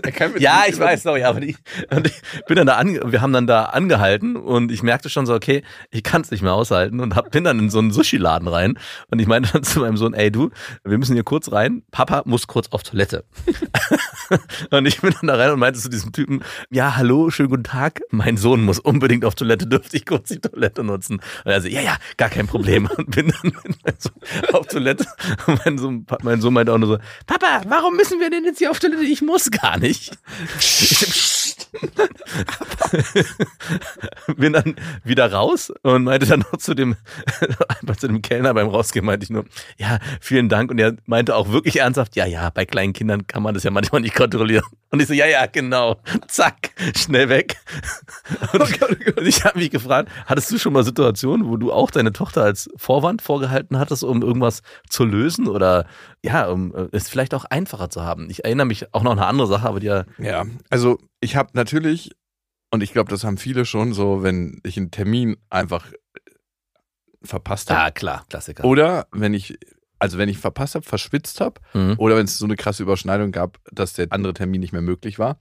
[0.03, 1.57] Er Ja, ich weiß, sorry, aber die,
[1.89, 5.25] und ich bin dann da ange, wir haben dann da angehalten und ich merkte schon
[5.25, 7.91] so, okay, ich kann es nicht mehr aushalten und hab, bin dann in so einen
[7.91, 8.77] Sushi-Laden rein
[9.09, 10.51] und ich meinte dann zu meinem Sohn, ey du,
[10.83, 13.25] wir müssen hier kurz rein, Papa muss kurz auf Toilette.
[14.71, 17.63] und ich bin dann da rein und meinte zu diesem Typen, ja, hallo, schönen guten
[17.63, 21.21] Tag, mein Sohn muss unbedingt auf Toilette, dürfte ich kurz die Toilette nutzen?
[21.45, 23.53] Und er so, ja, ja, gar kein Problem und bin dann
[24.53, 25.05] auf Toilette
[25.47, 28.59] und mein Sohn, mein Sohn meinte auch nur so, Papa, warum müssen wir denn jetzt
[28.59, 29.03] hier auf Toilette?
[29.03, 30.17] Ich muss gar nicht.
[34.35, 36.95] Bin dann wieder raus und meinte dann noch zu dem,
[37.67, 39.45] einfach zu dem Kellner beim Rausgehen, meinte ich nur,
[39.77, 40.71] ja, vielen Dank.
[40.71, 43.71] Und er meinte auch wirklich ernsthaft, ja, ja, bei kleinen Kindern kann man das ja
[43.71, 44.65] manchmal nicht kontrollieren.
[44.89, 46.01] Und ich so, ja, ja, genau.
[46.27, 47.55] Zack, schnell weg.
[48.53, 52.11] Und, und ich habe mich gefragt, hattest du schon mal Situationen, wo du auch deine
[52.11, 55.85] Tochter als Vorwand vorgehalten hattest, um irgendwas zu lösen oder
[56.21, 58.29] ja, um äh, es vielleicht auch einfacher zu haben?
[58.29, 61.35] Ich erinnere mich auch noch an eine andere Sache, aber die ja, Ja, also ich
[61.35, 62.11] habe natürlich,
[62.71, 65.97] und ich glaube, das haben viele schon so, wenn ich einen Termin einfach äh,
[67.23, 67.79] verpasst habe.
[67.81, 68.63] ah, klar, Klassiker.
[68.65, 69.57] Oder wenn ich,
[69.99, 71.95] also wenn ich verpasst habe, verschwitzt habe, Mhm.
[71.97, 75.19] oder wenn es so eine krasse Überschneidung gab, dass der andere Termin nicht mehr möglich
[75.19, 75.39] war.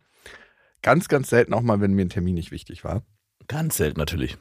[0.82, 3.02] Ganz, ganz selten auch mal, wenn mir ein Termin nicht wichtig war.
[3.48, 4.36] Ganz selten natürlich.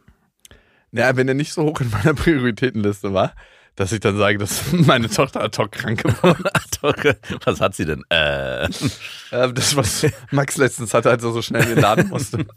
[0.91, 3.35] Naja, wenn er nicht so hoch in meiner Prioritätenliste war,
[3.79, 6.43] dass ich dann sage, dass meine Tochter ad hoc krank geworden
[7.45, 8.03] Was hat sie denn?
[8.11, 8.99] Äh, ist.
[9.31, 12.47] Äh, das, was Max letztens hatte, als er so schnell in den Laden musste.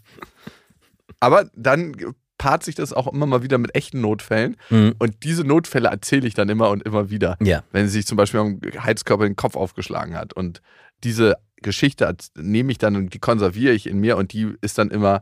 [1.19, 1.95] Aber dann
[2.39, 4.57] paart sich das auch immer mal wieder mit echten Notfällen.
[4.71, 4.95] Mhm.
[4.97, 7.37] Und diese Notfälle erzähle ich dann immer und immer wieder.
[7.41, 7.63] ja.
[7.71, 10.33] Wenn sie sich zum Beispiel am Heizkörper den Kopf aufgeschlagen hat.
[10.33, 10.63] Und
[11.03, 14.89] diese Geschichte nehme ich dann und die konserviere ich in mir und die ist dann
[14.89, 15.21] immer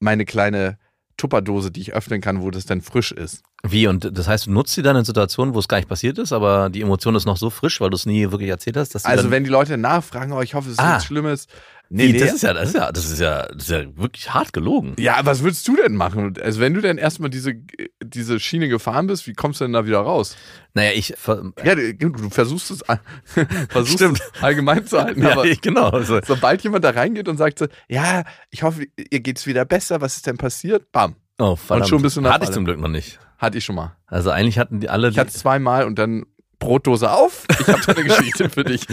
[0.00, 0.78] meine kleine
[1.16, 3.42] Tupperdose, die ich öffnen kann, wo das dann frisch ist.
[3.66, 3.86] Wie?
[3.86, 6.32] Und das heißt, du nutzt sie dann in Situationen, wo es gar nicht passiert ist,
[6.32, 9.04] aber die Emotion ist noch so frisch, weil du es nie wirklich erzählt hast, dass
[9.06, 10.90] Also wenn die Leute nachfragen, oh, ich hoffe, es ist Ah.
[10.94, 11.46] nichts Schlimmes.
[11.88, 14.52] nee, das ist ja, das ist ja, das ist ja, das ist ja wirklich hart
[14.52, 14.94] gelogen.
[14.98, 16.34] Ja, was würdest du denn machen?
[16.42, 17.54] Also wenn du denn erstmal diese,
[18.02, 20.36] diese Schiene gefahren bist, wie kommst du denn da wieder raus?
[20.74, 21.14] Naja, ich,
[21.64, 22.80] Ja, du, du versuchst es
[23.70, 24.20] versuchst Stimmt.
[24.34, 25.88] es allgemein zu halten, ja, ich, genau.
[25.88, 30.00] Also, sobald jemand da reingeht und sagt so, ja, ich hoffe, ihr geht's wieder besser,
[30.02, 30.90] was ist denn passiert?
[30.92, 31.88] Bam, oh, verdammt.
[31.88, 33.18] schon bist du Hatte ich zum Glück noch nicht.
[33.38, 33.96] Hatte ich schon mal.
[34.06, 36.24] Also eigentlich hatten die alle, Ich hatte zweimal und dann
[36.64, 37.44] Brotdose auf.
[37.60, 38.86] Ich habe da eine Geschichte für dich.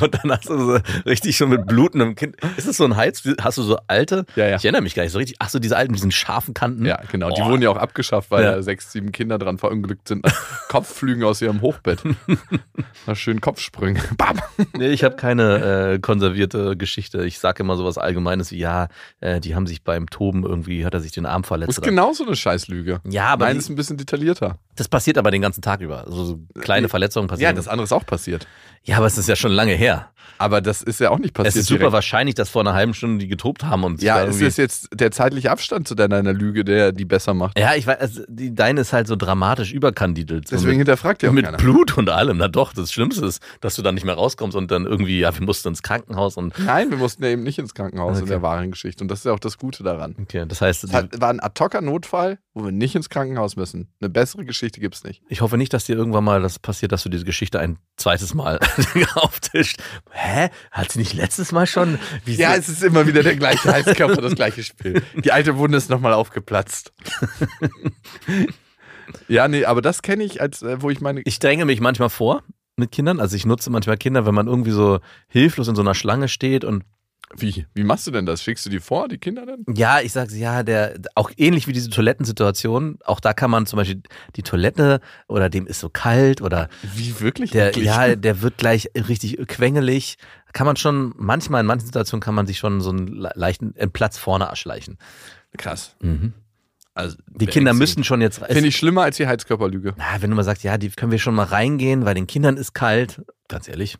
[0.00, 2.36] und dann hast du so richtig schon mit blutendem Kind.
[2.56, 3.22] Ist das so ein Heiz?
[3.40, 4.26] Hast du so alte?
[4.36, 4.56] Ja, ja.
[4.56, 5.36] Ich erinnere mich gar nicht so richtig.
[5.38, 6.84] Ach so, diese alten, mit diesen scharfen Kanten.
[6.84, 7.30] Ja, genau.
[7.30, 7.46] Die Oh.
[7.46, 8.52] wurden ja auch abgeschafft, weil Ja.
[8.56, 10.24] da sechs, sieben Kinder dran verunglückt sind.
[10.68, 12.00] Kopfflügen aus ihrem Hochbett.
[13.06, 14.00] Na, schön Kopfsprünge.
[14.16, 14.40] Bam.
[14.76, 17.24] Nee, ich habe keine äh, konservierte Geschichte.
[17.24, 18.88] Ich sage immer sowas Allgemeines wie, ja,
[19.20, 21.70] äh, die haben sich beim Toben irgendwie, hat er sich den Arm Das verletzt.
[21.72, 23.00] ist oder- genau so eine Scheißlüge.
[23.08, 24.58] Ja, aber Nein, die, ist ein bisschen detaillierter.
[24.76, 26.04] Das passiert aber den ganzen Tag über.
[26.06, 26.88] Also so kleine.
[26.88, 27.56] Verletzungen Ja, passieren.
[27.56, 28.46] das andere ist auch passiert.
[28.84, 30.11] ja, aber es ist ja schon lange her.
[30.38, 31.54] Aber das ist ja auch nicht passiert.
[31.54, 31.92] es ist super direkt.
[31.94, 35.10] wahrscheinlich, dass vor einer halben Stunde die getobt haben und Ja, es ist jetzt der
[35.10, 37.58] zeitliche Abstand zu deiner Lüge, der die besser macht.
[37.58, 40.48] Ja, ich weiß, also die, deine ist halt so dramatisch überkandidelt.
[40.48, 41.56] So Deswegen mit, hinterfragt ja auch mit keiner.
[41.58, 42.38] Blut und allem.
[42.38, 45.34] Na doch, das Schlimmste ist, dass du dann nicht mehr rauskommst und dann irgendwie, ja,
[45.38, 48.30] wir mussten ins Krankenhaus und Nein, wir mussten ja eben nicht ins Krankenhaus in Okay.
[48.30, 49.04] der wahren Geschichte.
[49.04, 50.16] Und das ist ja auch das Gute daran.
[50.20, 53.88] okay, das heißt, Es war ein ad hocer Notfall, wo wir nicht ins Krankenhaus müssen.
[54.00, 55.22] Eine bessere Geschichte gibt's nicht.
[55.28, 58.34] ich hoffe nicht, dass dir irgendwann mal das passiert, dass du diese Geschichte ein zweites
[58.34, 58.58] Mal
[59.14, 59.78] auftischt.
[60.12, 60.50] Hä?
[60.70, 61.98] Hat sie nicht letztes Mal schon?
[62.24, 65.02] Wie Ja, es ist immer wieder der gleiche Heizkörper, das gleiche Spiel.
[65.14, 66.92] Die alte Wunde ist nochmal aufgeplatzt.
[69.28, 71.22] ja, nee, aber das kenne ich, als äh, wo ich meine.
[71.24, 72.42] ich dränge mich manchmal vor
[72.76, 73.20] mit Kindern.
[73.20, 76.64] Also ich nutze manchmal Kinder, wenn man irgendwie so hilflos in so einer Schlange steht
[76.64, 76.84] und
[77.36, 77.66] Wie?
[77.74, 78.42] Wie machst du denn das?
[78.42, 79.64] Schickst du die vor, die Kinder denn?
[79.74, 83.78] Ja, ich sag's ja, der auch ähnlich wie diese Toilettensituation, auch da kann man zum
[83.78, 84.02] Beispiel
[84.36, 87.50] die Toilette oder dem ist so kalt oder Wie wirklich?
[87.50, 87.84] der, eklig?
[87.86, 90.16] ja, der wird gleich richtig quengelig.
[90.52, 93.74] Kann man schon, manchmal in manchen Situationen kann man sich schon so einen le- leichten
[93.78, 94.98] einen Platz vorne erschleichen.
[95.56, 95.96] Krass.
[96.00, 96.34] Mhm.
[96.94, 98.44] Also, Die Kinder müssen schon jetzt.
[98.44, 99.94] Finde ich schlimmer als die Heizkörperlüge.
[99.96, 102.58] Na, wenn du mal sagst, ja, die können wir schon mal reingehen, weil den Kindern
[102.58, 103.22] ist kalt.
[103.48, 103.96] Ganz ehrlich,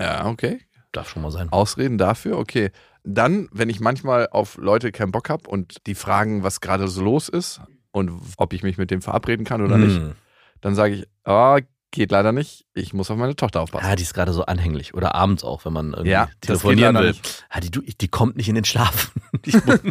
[0.00, 0.60] Ja, okay.
[0.96, 1.48] Darf schon mal sein.
[1.50, 2.70] Ausreden dafür, okay.
[3.04, 7.02] Dann, wenn ich manchmal auf Leute keinen Bock habe und die fragen, was gerade so
[7.02, 7.60] los ist
[7.92, 10.14] und ob ich mich mit dem verabreden kann oder nicht, Hm.
[10.62, 11.58] dann sage ich, ah,
[11.90, 13.86] geht leider nicht, ich muss auf meine Tochter aufpassen.
[13.86, 14.94] Ah, die ist gerade so anhänglich.
[14.94, 17.14] Oder abends auch, wenn man irgendwie Ja, telefonieren will.
[17.50, 19.12] Ah, die, die kommt nicht in den Schlaf.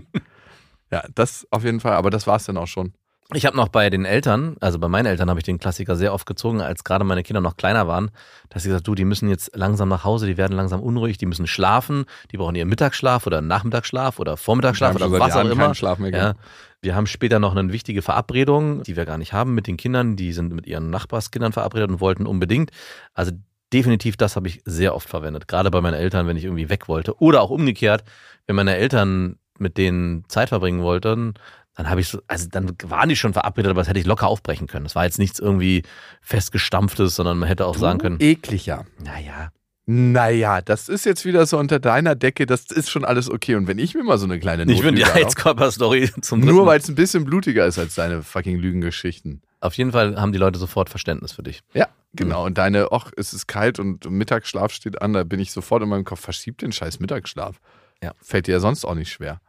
[0.92, 2.94] Ja, das auf jeden Fall, aber das war es dann auch schon.
[3.34, 6.14] Ich habe noch bei den Eltern, also bei meinen Eltern habe ich den Klassiker sehr
[6.14, 8.12] oft gezogen, als gerade meine Kinder noch kleiner waren,
[8.50, 11.26] dass sie gesagt, du, die müssen jetzt langsam nach Hause, die werden langsam unruhig, die
[11.26, 15.74] müssen schlafen, die brauchen ihren Mittagsschlaf oder Nachmittagsschlaf oder Vormittagsschlaf oder was auch immer.
[15.74, 16.34] Schlaf mehr Ja.
[16.82, 20.18] Wir haben später noch eine wichtige Verabredung, die wir gar nicht haben mit den Kindern.
[20.18, 22.72] Die sind mit ihren Nachbarskindern verabredet und wollten unbedingt.
[23.14, 23.32] Also
[23.72, 25.48] definitiv, das habe ich sehr oft verwendet.
[25.48, 27.20] Gerade bei meinen Eltern, wenn ich irgendwie weg wollte.
[27.22, 28.04] Oder auch umgekehrt,
[28.48, 31.36] wenn meine Eltern mit denen Zeit verbringen wollten,
[31.76, 34.28] dann habe ich so, also dann waren die schon verabredet, aber das hätte ich locker
[34.28, 34.86] aufbrechen können.
[34.86, 35.84] Das war jetzt nichts irgendwie
[36.22, 38.86] festgestampftes, sondern man hätte auch sagen können, Ekliger.
[39.04, 39.52] naja,
[39.86, 43.56] Naja, das ist jetzt wieder so unter deiner Decke, das ist schon alles okay.
[43.56, 46.80] Und wenn ich mir mal so eine kleine ich bin die Heizkörper-Story zum Nur weil
[46.80, 49.42] es ein bisschen blutiger ist als deine fucking Lügengeschichten.
[49.60, 51.62] Auf jeden Fall haben die Leute sofort Verständnis für dich.
[51.74, 52.46] Ja, genau.
[52.46, 55.90] Und deine, ach, es ist kalt und Mittagsschlaf steht an, da bin ich sofort in
[55.90, 57.60] meinem Kopf, verschieb den scheiß Mittagsschlaf.
[58.02, 58.12] Ja.
[58.22, 59.42] Fällt dir ja sonst auch nicht schwer.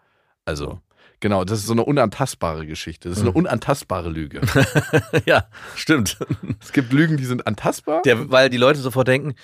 [0.44, 0.80] Also,
[1.20, 3.08] genau, das ist so eine unantastbare Geschichte.
[3.08, 3.36] Das ist eine Mhm.
[3.36, 4.40] unantastbare Lüge.
[5.26, 6.18] ja, stimmt.
[6.60, 8.02] es gibt Lügen, die sind antastbar.
[8.02, 9.34] Der, weil die Leute sofort denken,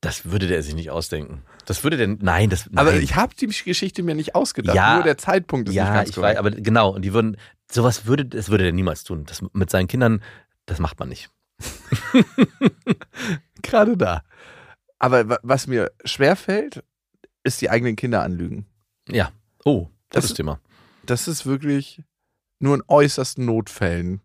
[0.00, 1.42] das würde der sich nicht ausdenken.
[1.66, 3.02] Das würde der, nein, das, aber nein.
[3.02, 4.74] ich habe die Geschichte mir nicht ausgedacht.
[4.74, 4.94] Ja.
[4.94, 6.36] Nur der Zeitpunkt ist nicht ja, ganz ich korrekt.
[6.36, 7.36] weiß, aber genau, und die würden,
[7.70, 9.24] sowas würde, das würde der niemals tun.
[9.26, 10.22] Das mit seinen Kindern,
[10.66, 11.28] das macht man nicht.
[13.62, 14.22] Gerade da.
[14.98, 16.82] Aber wa- was mir schwerfällt,
[17.44, 18.66] ist die eigenen Kinder anlügen.
[19.08, 19.30] Ja.
[19.64, 20.60] Oh, das, Das- ist Thema.
[21.10, 22.02] Das ist wirklich
[22.60, 24.20] nur in äußersten Notfällen.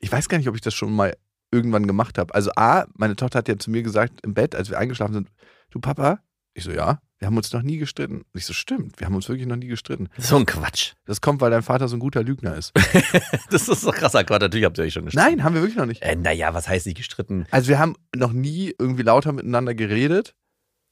[0.00, 1.16] Ich weiß gar nicht, ob ich das schon mal
[1.52, 2.34] irgendwann gemacht habe.
[2.34, 5.30] Also A, meine Tochter hat ja zu mir gesagt im Bett, als wir eingeschlafen sind,
[5.70, 6.18] du Papa,
[6.52, 8.18] ich so, ja, wir haben uns noch nie gestritten.
[8.22, 10.08] Und ich so, stimmt, wir haben uns wirklich noch nie gestritten.
[10.18, 10.94] So ein Quatsch.
[11.04, 12.72] Das kommt, weil dein Vater so ein guter Lügner ist.
[13.50, 14.40] Das ist doch krasser Quatsch.
[14.40, 15.28] Natürlich habt ihr euch schon gestritten.
[15.36, 16.02] Nein, haben wir wirklich noch nicht.
[16.02, 17.46] Äh, naja, was heißt nicht gestritten?
[17.52, 20.34] Also wir haben noch nie irgendwie lauter miteinander geredet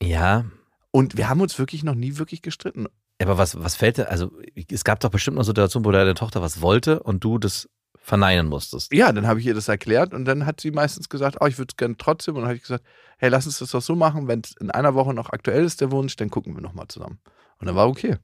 [0.01, 0.45] Ja.
[0.93, 2.87] und wir haben uns wirklich noch nie wirklich gestritten.
[3.23, 4.31] Aber was, was fällt dir, also
[4.71, 7.69] es gab doch bestimmt noch Situationen, wo deine Tochter was wollte und du das
[8.03, 8.93] verneinen musstest.
[8.93, 11.59] Ja, dann habe ich ihr das erklärt und dann hat sie meistens gesagt, oh, ich
[11.59, 12.35] würde es gerne trotzdem.
[12.35, 12.85] Und dann habe ich gesagt,
[13.19, 15.81] hey, lass uns das doch so machen, wenn es in einer Woche noch aktuell ist,
[15.81, 17.21] der Wunsch, dann gucken wir nochmal zusammen.
[17.59, 18.19] Und dann war okay.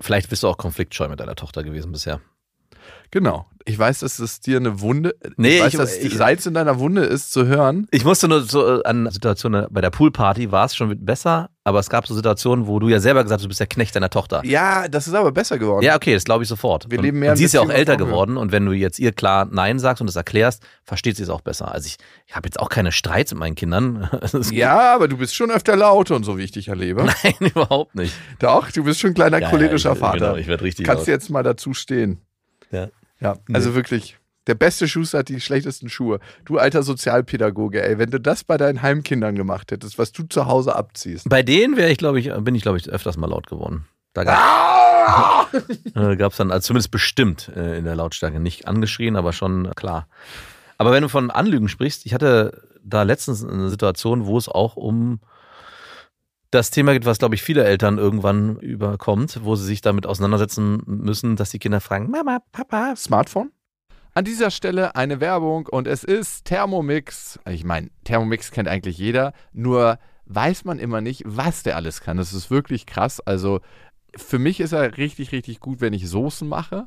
[0.00, 2.20] Vielleicht bist du auch konfliktscheu mit deiner Tochter gewesen bisher.
[3.10, 3.46] Genau.
[3.64, 6.54] Ich weiß, dass es dir eine Wunde, Nee, ich weiß, ich- dass ich- Salz in
[6.54, 7.86] deiner Wunde ist zu hören.
[7.90, 11.78] Ich musste nur so äh, an Situationen bei der Poolparty war es schon besser, aber
[11.78, 14.10] es gab so Situationen, wo du ja selber gesagt hast, du bist der Knecht deiner
[14.10, 14.42] Tochter.
[14.44, 15.84] Ja, das ist aber besser geworden.
[15.84, 16.90] Ja, okay, das glaube ich sofort.
[16.90, 18.98] Wir und, leben mehr und sie ist ja auch älter geworden und wenn du jetzt
[18.98, 21.70] ihr klar Nein sagst und das erklärst, versteht sie es auch besser.
[21.72, 24.08] Also ich, ich habe jetzt auch keine Streits mit meinen Kindern.
[24.50, 27.04] Ja, aber du bist schon öfter laut und so, wie ich dich erlebe.
[27.22, 28.14] Nein, überhaupt nicht.
[28.40, 30.18] Doch, du bist schon ein kleiner Ja, cholerischer ja, ich, Vater.
[30.18, 31.06] Genau, ich werde richtig Kannst laut.
[31.08, 32.22] du jetzt mal dazu stehen.
[32.72, 32.88] Ja.
[33.22, 34.18] Ja, also wirklich.
[34.48, 36.18] Der beste Schuster hat die schlechtesten Schuhe.
[36.44, 40.46] Du alter Sozialpädagoge, ey, wenn du das bei deinen Heimkindern gemacht hättest, was du zu
[40.46, 41.28] Hause abziehst.
[41.28, 43.86] Bei denen wäre ich, glaube ich, bin ich, glaube ich, öfters mal laut geworden.
[44.14, 45.46] Da gab Ah!
[45.52, 50.08] es dann, also zumindest bestimmt äh, in der Lautstärke nicht angeschrien, aber schon klar.
[50.78, 54.76] Aber wenn du von Anlügen sprichst, ich hatte da letztens eine Situation, wo es auch
[54.76, 55.20] um
[56.52, 60.82] das Thema geht, was, glaube ich, viele Eltern irgendwann überkommt, wo sie sich damit auseinandersetzen
[60.86, 62.94] müssen, dass die Kinder fragen, Mama, Papa.
[62.94, 63.50] Smartphone?
[64.14, 67.40] An dieser Stelle eine Werbung und es ist Thermomix.
[67.48, 72.18] Ich meine, Thermomix kennt eigentlich jeder, nur weiß man immer nicht, was der alles kann.
[72.18, 73.20] Das ist wirklich krass.
[73.20, 73.60] Also
[74.14, 76.86] für mich ist er richtig, richtig gut, wenn ich Soßen mache.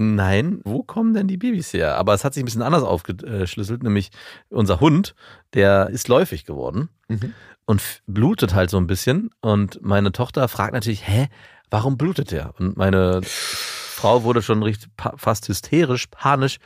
[0.00, 1.96] Nein, wo kommen denn die Babys her?
[1.96, 4.10] Aber es hat sich ein bisschen anders aufgeschlüsselt, nämlich
[4.48, 5.14] unser Hund,
[5.54, 7.34] der ist läufig geworden Mhm.
[7.66, 9.30] und blutet halt so ein bisschen.
[9.40, 11.28] Und meine Tochter fragt natürlich, hä,
[11.70, 12.54] warum blutet der?
[12.58, 16.58] Und meine Frau wurde schon richtig fast hysterisch, panisch.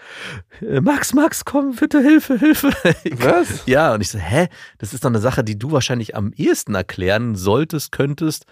[0.60, 2.68] "Äh, Max, Max, komm, bitte, Hilfe, Hilfe.
[3.18, 3.62] Was?
[3.64, 6.74] Ja, und ich so, hä, das ist doch eine Sache, die du wahrscheinlich am ehesten
[6.74, 8.44] erklären solltest, könntest.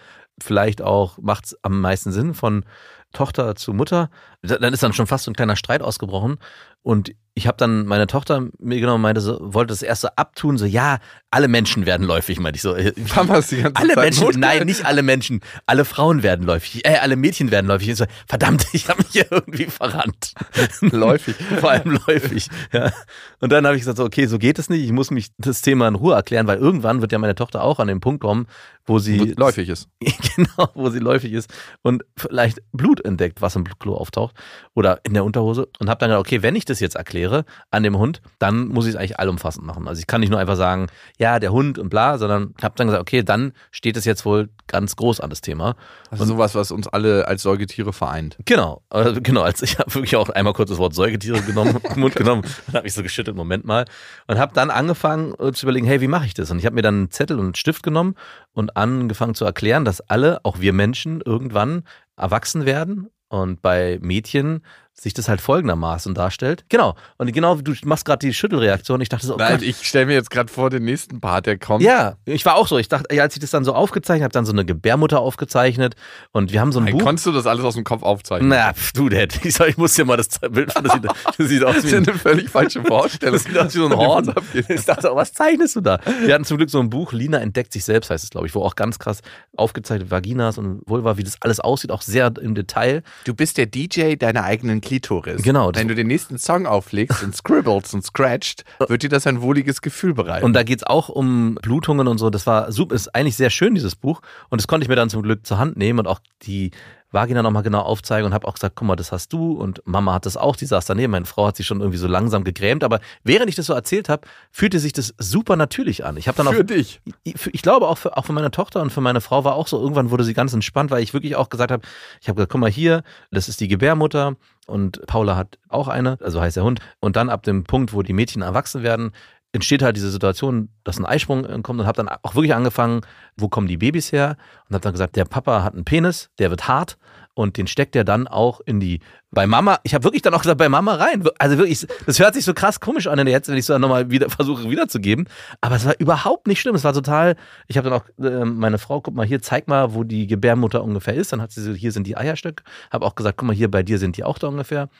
[0.42, 2.64] Vielleicht auch macht es am meisten Sinn von
[3.12, 4.10] Tochter zu Mutter.
[4.42, 6.38] Da- Dann ist dann schon fast ein kleiner Streit ausgebrochen.
[6.82, 10.08] Und ich habe dann meine Tochter mir genommen und meinte so, wollte das erst so
[10.16, 10.98] abtun, so, ja,
[11.30, 12.74] alle Menschen werden läufig, meinte ich so.
[12.74, 14.40] äh, wir es die ganze Alle Zeit Menschen, notgehalten?
[14.40, 15.40] nein, nicht alle Menschen.
[15.64, 16.84] Alle Frauen werden läufig.
[16.84, 17.88] Äh, alle Mädchen werden läufig.
[17.88, 20.34] Ich so, verdammt, ich habe mich hier irgendwie verrannt.
[20.80, 21.36] Läufig.
[21.60, 22.48] Vor allem läufig.
[22.72, 22.90] Ja.
[23.38, 24.84] Und dann habe ich gesagt, so, okay, so geht es nicht.
[24.84, 27.78] Ich muss mich das Thema in Ruhe erklären, weil irgendwann wird ja meine Tochter auch
[27.78, 28.46] an den Punkt kommen,
[28.86, 29.88] wo sie Läufig ist.
[30.36, 34.34] genau, wo sie läufig ist und vielleicht Blut entdeckt, was im Klo auftaucht
[34.74, 37.82] oder in der Unterhose und habe dann gedacht, okay, wenn ich das jetzt erkläre an
[37.82, 39.88] dem Hund, dann muss ich es eigentlich allumfassend machen.
[39.88, 40.86] Also ich kann nicht nur einfach sagen,
[41.18, 44.48] ja, der Hund und bla, sondern habe dann gesagt, okay, dann steht es jetzt wohl
[44.66, 45.76] ganz groß an das Thema.
[46.10, 48.38] Also sowas, was uns alle als Säugetiere vereint.
[48.44, 52.14] Genau, also genau, als ich habe wirklich auch einmal kurz das Wort Säugetiere genommen, Mund
[52.14, 53.84] genommen und habe mich so geschüttelt, Moment mal,
[54.26, 56.50] und habe dann angefangen äh, zu überlegen, hey, wie mache ich das?
[56.50, 58.14] Und ich habe mir dann einen Zettel und einen Stift genommen
[58.52, 61.82] und angefangen zu erklären, dass alle, auch wir Menschen, irgendwann
[62.16, 64.64] erwachsen werden und bei Mädchen
[65.00, 66.64] sich das halt folgendermaßen darstellt.
[66.68, 69.00] Genau, und genau, du machst gerade die Schüttelreaktion.
[69.00, 71.46] Ich dachte so, oh Nein, Gott, ich stelle mir jetzt gerade vor, den nächsten Part,
[71.46, 71.82] der kommt.
[71.82, 72.76] ja, ich war auch so.
[72.76, 75.94] Ich dachte, als ich das dann so aufgezeichnet habe, dann so eine Gebärmutter aufgezeichnet
[76.32, 77.02] und wir haben so ein Hey, Buch.
[77.02, 78.50] Konntest du das alles aus dem Kopf aufzeichnen?
[78.50, 79.40] Na, pf, du, Dad.
[79.44, 80.84] Ich, sag, ich muss dir mal das Bild von.
[80.84, 81.04] Das sieht,
[81.38, 83.34] das sieht aus Das wie ist ein, eine völlig falsche Vorstellung.
[83.34, 84.34] das sieht aus wie so ein Horn.
[84.68, 85.98] Ich dachte, auch, was zeichnest du da?
[86.24, 88.54] Wir hatten zum Glück so ein Buch, Lina entdeckt sich selbst, heißt es, glaube ich,
[88.54, 89.22] wo auch ganz krass
[89.56, 93.02] aufgezeichnet Vaginas und Vulva, wie das alles aussieht, auch sehr im Detail.
[93.24, 95.42] Du bist der DJ deiner eigenen Klitoris.
[95.42, 99.40] Genau, Wenn du den nächsten Song auflegst und scribblest und scratcht, wird dir das ein
[99.40, 100.44] wohliges Gefühl bereiten.
[100.44, 102.28] Und da geht's auch um Blutungen und so.
[102.28, 104.20] Das war super, ist eigentlich sehr schön, dieses Buch.
[104.48, 106.72] Und das konnte ich mir dann zum Glück zur Hand nehmen und auch die
[107.12, 110.14] Vagina nochmal genau aufzeigen und habe auch gesagt, guck mal, das hast du und Mama
[110.14, 112.84] hat das auch, die saß daneben, meine Frau hat sich schon irgendwie so langsam gegrämt,
[112.84, 116.16] aber während ich das so erzählt habe, fühlte sich das super natürlich an.
[116.16, 117.00] Ich habe dann auch Für dich.
[117.24, 119.66] ich, ich glaube auch für, auch für meine Tochter und für meine Frau war auch
[119.66, 121.82] so, irgendwann wurde sie ganz entspannt, weil ich wirklich auch gesagt habe,
[122.20, 124.36] ich habe gesagt, guck mal hier, das ist die Gebärmutter
[124.70, 126.80] und Paula hat auch eine, also heißt der Hund.
[127.00, 129.12] Und dann ab dem Punkt, wo die Mädchen erwachsen werden,
[129.52, 133.00] entsteht halt diese Situation, dass ein Eisprung äh, kommt und habe dann auch wirklich angefangen,
[133.36, 134.36] wo kommen die Babys her?
[134.68, 136.98] Und habe dann gesagt, der Papa hat einen Penis, der wird hart
[137.40, 139.00] und den steckt er dann auch in die,
[139.30, 141.24] bei Mama, ich habe wirklich dann auch gesagt, bei Mama rein.
[141.38, 144.10] Also wirklich, das hört sich so krass komisch an jetzt, wenn ich es dann nochmal
[144.10, 145.26] wieder versuche wiederzugeben.
[145.62, 146.74] Aber es war überhaupt nicht schlimm.
[146.74, 149.94] Es war total, ich habe dann auch äh, meine Frau, guck mal hier, zeig mal,
[149.94, 151.32] wo die Gebärmutter ungefähr ist.
[151.32, 152.62] Dann hat sie so, hier sind die Eierstöcke.
[152.90, 154.90] Habe auch gesagt, guck mal hier, bei dir sind die auch da ungefähr.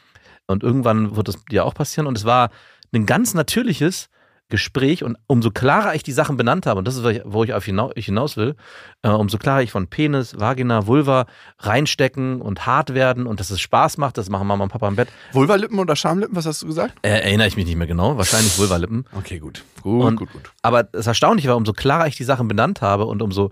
[0.47, 2.07] Und irgendwann wird das dir auch passieren.
[2.07, 2.49] Und es war
[2.95, 4.09] ein ganz natürliches
[4.51, 7.65] Gespräch und umso klarer ich die Sachen benannt habe, und das ist, wo ich auf
[7.65, 8.57] hinaus, will,
[9.03, 11.27] äh, umso klarer ich von Penis, Vagina, Vulva
[11.61, 14.97] reinstecken und hart werden und dass es Spaß macht, das machen Mama und Papa im
[14.97, 16.95] Bett, Vulvalippen oder Schamlippen, was hast du gesagt?
[17.03, 19.07] äh, erinnere ich mich nicht mehr genau, wahrscheinlich Vulvalippen.
[19.17, 19.65] Okay, gut.
[19.83, 20.51] Gut, Und- gut, gut.
[20.63, 23.51] Aber das Erstaunliche war, umso klarer ich die Sachen benannt habe und umso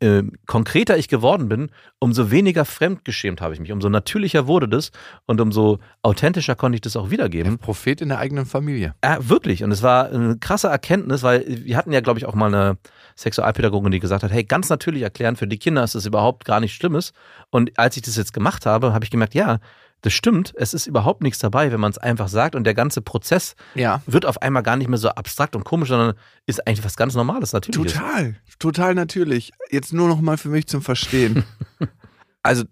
[0.00, 4.90] äh, konkreter ich geworden bin, umso weniger fremdgeschämt habe ich mich, umso natürlicher wurde das
[5.26, 7.52] und umso authentischer konnte ich das auch wiedergeben.
[7.52, 8.94] Ein Prophet in der eigenen Familie.
[9.02, 9.64] Ja, wirklich.
[9.64, 12.76] Und es war eine krasse Erkenntnis, weil wir hatten ja, glaube ich, auch mal eine
[13.16, 16.60] Sexualpädagogin, die gesagt hat, hey, ganz natürlich erklären, für die Kinder ist das überhaupt gar
[16.60, 17.12] nichts Schlimmes.
[17.50, 19.58] Und als ich das jetzt gemacht habe, habe ich gemerkt, ja,
[20.02, 23.00] das stimmt, es ist überhaupt nichts dabei, wenn man es einfach sagt und der ganze
[23.02, 24.02] Prozess Ja.
[24.06, 26.14] wird auf einmal gar nicht mehr so abstrakt und komisch, sondern
[26.46, 27.92] ist eigentlich was ganz Normales, natürlich.
[27.94, 29.52] Total, total natürlich.
[29.70, 31.44] Jetzt nur noch mal für mich zum Verstehen.
[32.42, 32.64] also,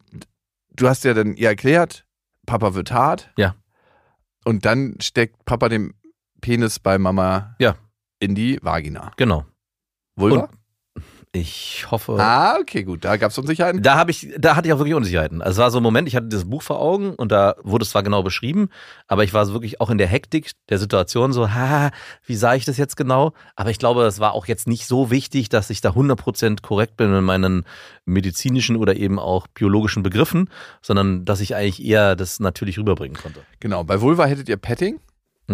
[0.75, 2.05] du hast ja dann ihr erklärt,
[2.47, 3.31] Papa wird hart.
[3.37, 3.55] Ja.
[4.45, 5.95] Und dann steckt Papa den
[6.41, 7.77] Penis bei Mama Ja.
[8.19, 9.13] in die Vagina.
[9.17, 9.45] Genau.
[10.17, 10.45] Vulva?
[10.45, 10.60] Und-
[11.33, 12.17] Ich hoffe.
[12.19, 13.05] ah, okay, gut.
[13.05, 13.83] Da gab es Unsicherheiten.
[13.83, 15.43] Da habe ich, da hatte ich auch wirklich Unsicherheiten.
[15.43, 17.85] Also es war so ein Moment, ich hatte das Buch vor Augen und da wurde
[17.85, 18.69] es zwar genau beschrieben,
[19.07, 21.93] aber ich war so wirklich auch in der Hektik der Situation so, ha,
[22.27, 23.33] wie sah ich das jetzt genau?
[23.55, 26.97] Aber ich glaube, es war auch jetzt nicht so wichtig, dass ich da 100% korrekt
[26.97, 27.65] bin in meinen
[28.07, 30.51] medizinischen oder eben auch biologischen Begriffen,
[30.83, 33.43] sondern dass ich eigentlich eher das natürlich rüberbringen konnte.
[33.61, 33.85] Genau.
[33.85, 34.99] Bei Vulva hättet ihr Petting.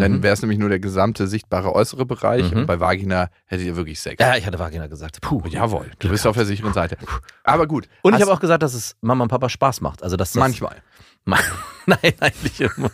[0.00, 0.22] Dann Mhm.
[0.22, 2.50] wäre es nämlich nur der gesamte sichtbare äußere Bereich.
[2.52, 2.58] Mhm.
[2.60, 4.20] Und bei Vagina hättet ihr wirklich Sex.
[4.22, 5.20] Ja, ich hatte Vagina gesagt.
[5.20, 5.42] Puh.
[5.48, 6.96] Jawohl, du bist auf der sicheren Seite.
[7.44, 7.88] Aber gut.
[8.02, 10.02] Und ich habe auch gesagt, dass es Mama und Papa Spaß macht.
[10.02, 10.76] Also dass das manchmal.
[11.86, 12.90] Nein, eigentlich immer.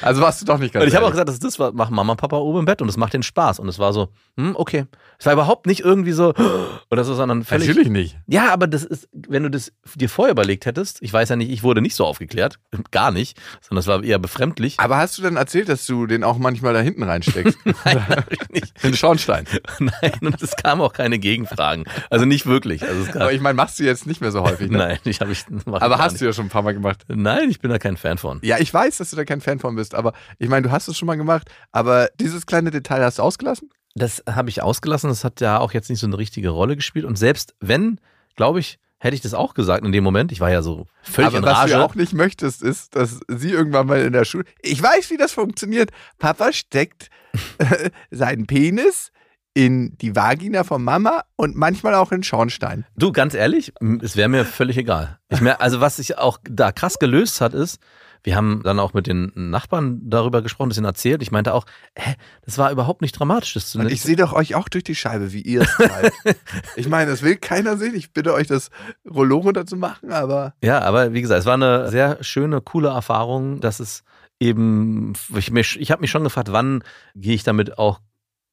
[0.00, 1.74] Also warst du doch nicht ganz Und ich habe auch gesagt, das ist das, was
[1.74, 3.58] machen Mama und Papa oben im Bett und es macht den Spaß.
[3.58, 4.86] Und es war so, hm, okay.
[5.18, 6.32] Es war überhaupt nicht irgendwie so
[6.90, 7.68] oder so, sondern völlig.
[7.68, 8.16] Natürlich nicht.
[8.26, 11.50] Ja, aber das ist, wenn du das dir vorher überlegt hättest, ich weiß ja nicht,
[11.50, 12.58] ich wurde nicht so aufgeklärt,
[12.90, 14.76] gar nicht, sondern es war eher befremdlich.
[14.78, 17.58] Aber hast du denn erzählt, dass du den auch manchmal da hinten reinsteckst?
[17.84, 18.82] Nein, ich nicht.
[18.82, 19.44] Den Schornstein.
[19.78, 21.84] Nein, und es kamen auch keine Gegenfragen.
[22.08, 22.82] Also nicht wirklich.
[22.82, 24.78] Also Aber ich meine, machst du jetzt nicht mehr so häufig, ne?
[24.78, 25.44] nein, ich habe ich.
[25.66, 26.22] Aber hast nicht.
[26.22, 27.04] du ja schon ein paar Mal gemacht.
[27.08, 28.40] Nein, ich bin da kein Fan von.
[28.42, 30.88] Ja, ich weiß, dass du da kein Fan von bist, aber ich meine, du hast
[30.88, 33.70] es schon mal gemacht, aber dieses kleine Detail hast du ausgelassen?
[33.94, 35.10] Das habe ich ausgelassen.
[35.10, 37.04] Das hat ja auch jetzt nicht so eine richtige Rolle gespielt.
[37.04, 38.00] Und selbst wenn,
[38.36, 40.30] glaube ich, hätte ich das auch gesagt in dem Moment.
[40.30, 41.72] Ich war ja so völlig aber in was Rage.
[41.72, 44.44] du ja auch nicht möchtest, ist, dass sie irgendwann mal in der Schule.
[44.62, 45.90] Ich weiß, wie das funktioniert.
[46.18, 47.08] Papa steckt
[47.58, 49.10] äh, seinen Penis
[49.54, 52.86] in die Vagina von Mama und manchmal auch in Schornstein.
[52.96, 55.18] Du, ganz ehrlich, es wäre mir völlig egal.
[55.40, 57.80] Mer also was sich auch da krass gelöst hat, ist,
[58.22, 61.22] wir haben dann auch mit den Nachbarn darüber gesprochen, ein bisschen erzählt.
[61.22, 61.64] Ich meinte auch,
[61.96, 63.54] hä, das war überhaupt nicht dramatisch.
[63.54, 66.12] Das zu Und ich sehe doch euch auch durch die Scheibe, wie ihr es treibt.
[66.76, 67.94] ich meine, das will keiner sehen.
[67.94, 68.70] Ich bitte euch, das
[69.08, 72.88] Rollo runter zu machen, aber ja, aber wie gesagt, es war eine sehr schöne, coole
[72.90, 74.02] Erfahrung, dass es
[74.38, 76.82] eben, ich, ich habe mich schon gefragt, wann
[77.14, 78.00] gehe ich damit auch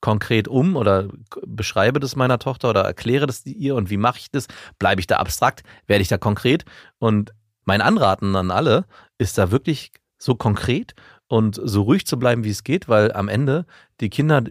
[0.02, 1.08] konkret um oder
[1.46, 4.48] beschreibe das meiner Tochter oder erkläre das ihr und wie mache ich das?
[4.80, 5.64] Bleibe ich da abstrakt?
[5.88, 6.66] Werde ich da konkret?
[7.00, 7.34] Und
[7.66, 8.86] mein Anraten an alle
[9.18, 10.94] ist da wirklich so konkret
[11.28, 13.66] und so ruhig zu bleiben, wie es geht, weil am Ende
[14.00, 14.44] die Kinder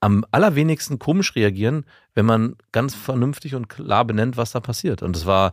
[0.00, 1.84] am allerwenigsten komisch reagieren,
[2.14, 5.02] wenn man ganz vernünftig und klar benennt, was da passiert.
[5.02, 5.52] Und es war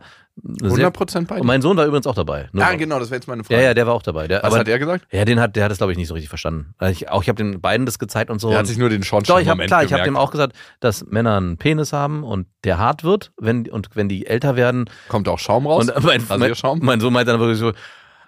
[0.58, 1.46] eine sehr 100% bei und dir.
[1.46, 2.48] mein Sohn war übrigens auch dabei.
[2.52, 3.60] Nur- Ah, genau, das wäre jetzt meine Frage.
[3.60, 4.26] Ja, ja, der war auch dabei.
[4.26, 5.06] Der, Was aber, hat er gesagt?
[5.10, 6.74] ja, den hat, der hat es glaube ich nicht so richtig verstanden.
[6.78, 8.48] Also ich, auch ich habe den beiden das gezeigt und so.
[8.48, 10.54] Er hat Und- sich nur den doch, ich Schornstein-Moment klar, ich habe dem auch gesagt,
[10.80, 14.88] dass Männer einen Penis haben und der hart wird, wenn und wenn die älter werden.
[15.08, 15.88] Kommt auch Schaum raus?
[15.90, 16.78] Und mein, mein, Rasierschaum?
[16.82, 17.72] mein Sohn meint dann wirklich so.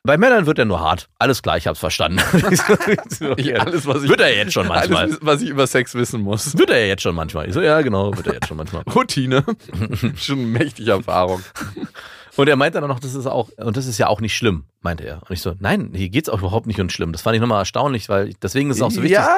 [0.02, 1.08] Bei Männern wird er nur hart.
[1.18, 2.20] Alles klar, ich hab's verstanden.
[3.36, 5.02] Ich- alles, was ich- wird er jetzt schon manchmal.
[5.04, 6.56] Alles, was ich über Sex wissen muss.
[6.56, 7.46] Wird er ja jetzt schon manchmal.
[7.48, 8.82] Ich so, ja, genau, wird er jetzt schon manchmal.
[8.94, 9.44] Routine.
[10.16, 11.42] Schon mächtige Erfahrung.
[12.36, 14.64] Und er meinte dann noch, das ist auch, und das ist ja auch nicht schlimm,
[14.80, 15.16] meinte er.
[15.22, 17.12] Und ich so, nein, hier geht's auch überhaupt nicht um schlimm.
[17.12, 19.18] Das fand ich nochmal erstaunlich, weil deswegen ist es auch so wichtig.
[19.18, 19.36] Ja,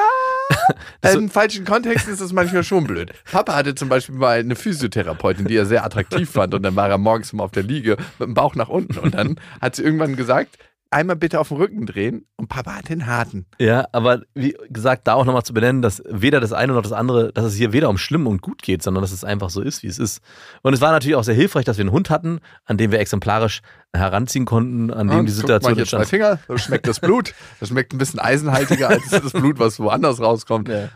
[1.01, 3.13] Das- in falschen Kontexten ist das manchmal schon blöd.
[3.31, 6.55] Papa hatte zum Beispiel mal eine Physiotherapeutin, die er sehr attraktiv fand.
[6.55, 8.99] Und dann war er morgens immer auf der Liege mit dem Bauch nach unten.
[8.99, 10.57] Und dann hat sie irgendwann gesagt,
[10.93, 12.27] einmal bitte auf den Rücken drehen.
[12.37, 13.47] Und Papa hat den harten.
[13.59, 16.93] Ja, aber wie gesagt, da auch nochmal zu benennen, dass weder das eine noch das
[16.93, 19.61] andere, dass es hier weder um schlimm und gut geht, sondern dass es einfach so
[19.61, 20.21] ist, wie es ist.
[20.63, 23.01] Und es war natürlich auch sehr hilfreich, dass wir einen Hund hatten, an dem wir
[23.01, 23.63] exemplarisch
[23.93, 26.07] heranziehen konnten, an dem Und die Situation mal hier.
[26.07, 27.35] Finger, so schmeckt das Blut.
[27.61, 30.69] Das schmeckt ein bisschen eisenhaltiger als das Blut, was woanders rauskommt.
[30.69, 30.89] Ja.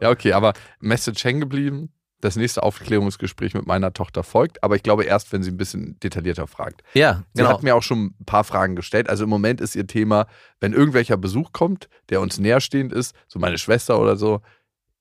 [0.00, 1.90] Ja, okay, aber Message hängen geblieben.
[2.26, 5.96] Das nächste Aufklärungsgespräch mit meiner Tochter folgt, aber ich glaube erst, wenn sie ein bisschen
[6.00, 6.82] detaillierter fragt.
[6.92, 7.50] Ja, Sie genau.
[7.50, 9.08] hat mir auch schon ein paar Fragen gestellt.
[9.08, 10.26] Also im Moment ist ihr Thema,
[10.58, 14.40] wenn irgendwelcher Besuch kommt, der uns näherstehend ist, so meine Schwester oder so.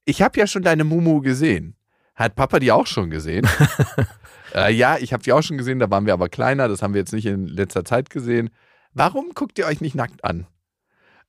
[0.05, 1.75] Ich habe ja schon deine Mumu gesehen.
[2.13, 3.47] Hat Papa die auch schon gesehen?
[4.53, 6.93] äh, ja, ich habe die auch schon gesehen, da waren wir aber kleiner, das haben
[6.93, 8.51] wir jetzt nicht in letzter Zeit gesehen.
[8.93, 10.45] Warum guckt ihr euch nicht nackt an?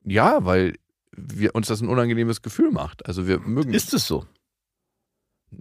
[0.04, 0.74] Ja, weil
[1.12, 3.06] wir, uns das ein unangenehmes Gefühl macht.
[3.06, 4.26] Also wir mögen Ist es so?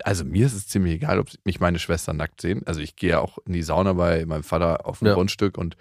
[0.04, 2.62] Also mir ist es ziemlich egal, ob mich meine Schwestern nackt sehen.
[2.66, 5.14] Also ich gehe ja auch in die Sauna bei meinem Vater auf dem Ja.
[5.14, 5.78] Grundstück und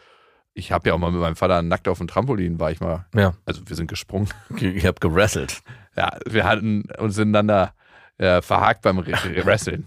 [0.56, 3.06] ich habe ja auch mal mit meinem Vater nackt auf dem Trampolin, war ich mal.
[3.14, 3.34] Ja.
[3.44, 4.28] Also wir sind gesprungen.
[4.60, 5.62] Ich habe gewrestelt.
[5.96, 7.74] Ja, wir hatten uns ineinander
[8.18, 9.86] äh, verhakt beim Re- Re- Wrestling.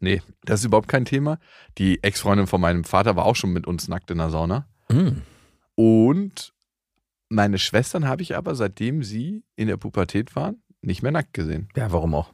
[0.00, 1.38] Nee, das ist überhaupt kein Thema.
[1.78, 4.66] Die Ex-Freundin von meinem Vater war auch schon mit uns nackt in der Sauna.
[4.90, 5.22] Hm.
[5.74, 6.52] Und
[7.28, 11.68] meine Schwestern habe ich aber, seitdem sie in der Pubertät waren, nicht mehr nackt gesehen.
[11.76, 12.32] Ja, warum auch?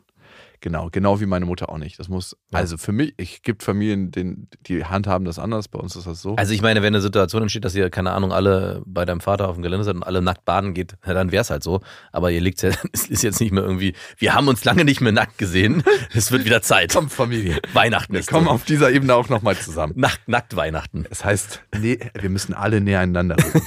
[0.61, 1.99] Genau, genau wie meine Mutter auch nicht.
[1.99, 2.59] Das muss, Ja.
[2.59, 6.21] also für mich, es gibt Familien, den, die handhaben das anders, bei uns ist das
[6.21, 6.35] so.
[6.37, 9.49] Also ich meine, wenn eine Situation entsteht, dass ihr, keine Ahnung, alle bei deinem Vater
[9.49, 11.81] auf dem Gelände seid und alle nackt baden geht, ja, dann wäre es halt so.
[12.13, 15.01] Aber ihr liegt ja, es ist jetzt nicht mehr irgendwie, wir haben uns lange nicht
[15.01, 15.83] mehr nackt gesehen.
[16.15, 16.93] Es wird wieder Zeit.
[16.95, 17.59] Komm, Familie.
[17.73, 18.51] Weihnachten Wir ist kommen so.
[18.53, 19.93] auf dieser Ebene auch nochmal zusammen.
[19.97, 21.05] Nackt, nackt Weihnachten.
[21.09, 23.63] Das heißt, nee, wir müssen alle näher aneinander rücken.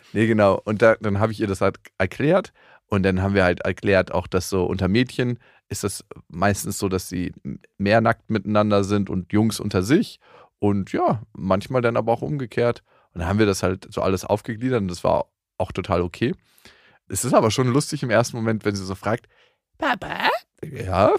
[0.12, 0.60] nee, genau.
[0.64, 2.52] Und da, dann habe ich ihr das halt erklärt.
[2.88, 5.38] Und dann haben wir halt erklärt, auch dass so unter Mädchen
[5.68, 7.32] ist das meistens so, dass sie
[7.78, 10.20] mehr nackt miteinander sind und Jungs unter sich.
[10.58, 12.82] Und ja, manchmal dann aber auch umgekehrt.
[13.12, 15.26] Und dann haben wir das halt so alles aufgegliedert und das war
[15.58, 16.34] auch total okay.
[17.08, 19.28] Es ist aber schon lustig im ersten Moment, wenn sie so fragt,
[19.78, 20.28] Papa,
[20.62, 21.12] ja,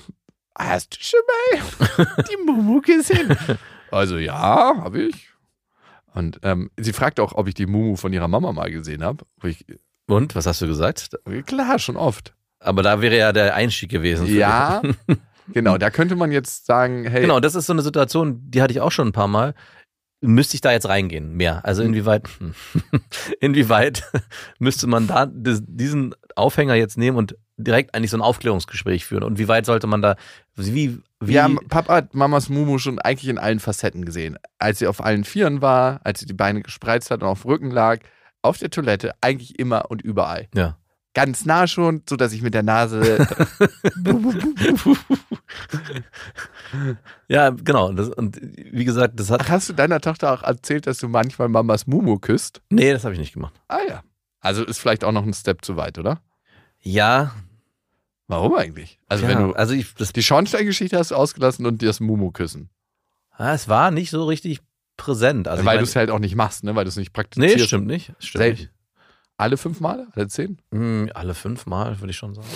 [0.58, 3.38] hast du schon mal die Mumu gesehen?
[3.92, 5.30] Also ja, habe ich.
[6.14, 9.26] Und ähm, sie fragt auch, ob ich die Mumu von ihrer Mama mal gesehen habe.
[10.08, 11.12] Und, was hast du gesagt?
[11.46, 12.34] klar, schon oft.
[12.60, 14.26] Aber da wäre ja der Einstieg gewesen.
[14.28, 14.82] Ja,
[15.54, 15.78] genau.
[15.78, 18.82] Da könnte man jetzt sagen, hey, Genau, das ist so eine Situation, die hatte ich
[18.82, 19.54] auch schon ein paar Mal.
[20.22, 21.64] Müsste ich da jetzt reingehen, mehr?
[21.64, 21.90] Also Hm.
[21.90, 22.24] inwieweit,
[23.40, 24.04] inwieweit
[24.60, 29.24] müsste man da diesen Aufhänger jetzt nehmen und direkt eigentlich so ein Aufklärungsgespräch führen?
[29.24, 30.16] Und wie weit sollte man da,
[30.56, 34.38] wie, wie, haben Papa hat Mamas Mumu schon eigentlich in allen Facetten gesehen.
[34.58, 37.52] Als sie auf allen Vieren war, als sie die Beine gespreizt hat und auf dem
[37.52, 38.00] Rücken lag,
[38.42, 40.48] auf der Toilette, eigentlich immer und überall.
[40.56, 40.78] ja.
[41.18, 43.02] Ganz nah schon, so dass ich mit der Nase
[47.28, 47.92] Ja, genau.
[47.92, 51.08] Das, und wie gesagt, das hat, Ach, hast du deiner Tochter auch erzählt, dass du
[51.08, 52.62] manchmal Mamas Mumu küsst?
[52.70, 53.56] nee, das habe ich nicht gemacht.
[53.68, 54.04] Ah ja.
[54.42, 56.22] Also ist vielleicht auch noch ein Step zu weit, oder?
[56.82, 57.34] Ja,
[58.28, 59.00] Warum eigentlich?
[59.10, 62.70] Also ja, wenn du also ich, die Schornsteingeschichte hast du ausgelassen und das Mumu küssen.
[63.32, 64.60] ah, es war nicht so richtig
[64.98, 65.48] präsent.
[65.48, 66.76] Also weil du es halt auch nicht machst, ne?
[66.76, 67.58] Weil du es nicht praktizierst.
[67.58, 68.14] Nee, stimmt nicht.
[68.20, 68.62] Stimmt Selten.
[68.62, 68.72] nicht.
[69.38, 70.08] Alle fünf Male?
[70.14, 70.60] Alle zehn?
[70.72, 72.48] Hm, alle fünf Mal, würde ich schon sagen.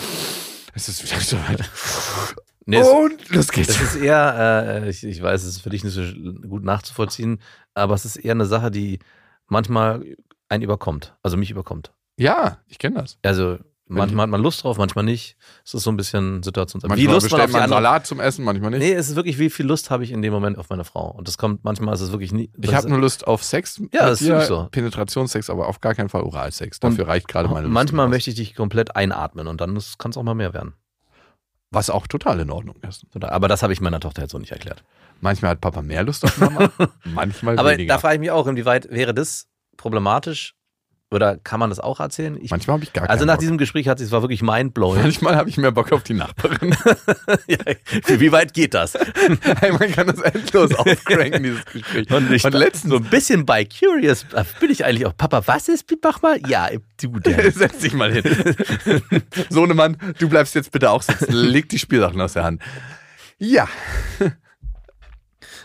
[0.73, 1.69] Es ist wieder so weit.
[2.67, 3.69] Nee, es, und los geht's.
[3.69, 6.03] es ist eher, äh, ich, ich weiß, es ist für dich nicht so
[6.47, 7.41] gut nachzuvollziehen,
[7.73, 8.99] aber es ist eher eine Sache, die
[9.47, 10.05] manchmal
[10.47, 11.15] einen überkommt.
[11.23, 11.91] Also mich überkommt.
[12.17, 13.17] Ja, ich kenne das.
[13.23, 13.57] Also
[13.93, 15.37] manchmal hat man Lust drauf, manchmal nicht.
[15.65, 16.97] Es ist so ein bisschen Situationsabhängig.
[17.05, 17.77] Manchmal Wie Lust man bestellt man andere.
[17.77, 18.79] Salat zum Essen, manchmal nicht.
[18.79, 21.11] Nee, es ist wirklich, wie viel Lust habe ich in dem Moment auf meine Frau.
[21.11, 22.51] Und das kommt, manchmal ist es wirklich nie.
[22.61, 23.81] ich habe nur Lust auf Sex.
[23.93, 24.67] Ja, das ist so.
[24.71, 26.79] Penetrationssex, aber auf gar keinen Fall Oralsex.
[26.79, 27.73] Dafür reicht gerade meine Lust.
[27.73, 30.73] Manchmal möchte ich dich komplett einatmen und dann kann es auch mal mehr werden.
[31.69, 33.05] Was auch total in Ordnung ist.
[33.21, 34.83] Aber das habe ich meiner Tochter jetzt so nicht erklärt.
[35.21, 36.69] Manchmal hat Papa mehr Lust auf Mama,
[37.05, 37.93] manchmal Aber weniger.
[37.93, 40.55] da frage ich mich auch, inwieweit wäre das problematisch
[41.11, 42.37] oder kann man das auch erzählen?
[42.41, 43.41] Ich, manchmal habe ich gar also nach Bock.
[43.41, 45.01] diesem Gespräch hat es war wirklich mindblowing.
[45.01, 46.71] Manchmal habe ich mehr Bock auf die Nachbarin.
[47.47, 47.59] ja,
[48.07, 48.93] wie weit geht das?
[49.59, 52.09] hey, man kann das endlos aufcranken, dieses Gespräch.
[52.09, 55.43] Und, ich Und letztens so ein bisschen bei Curious äh, bin ich eigentlich auch, Papa,
[55.45, 56.39] was ist, mach mal?
[56.47, 56.69] Ja,
[57.01, 57.51] du, der.
[57.51, 58.23] Setz dich mal hin.
[59.49, 61.33] Sohnemann, du bleibst jetzt bitte auch sitzen.
[61.33, 62.61] Leg die Spielsachen aus der Hand.
[63.37, 63.67] Ja.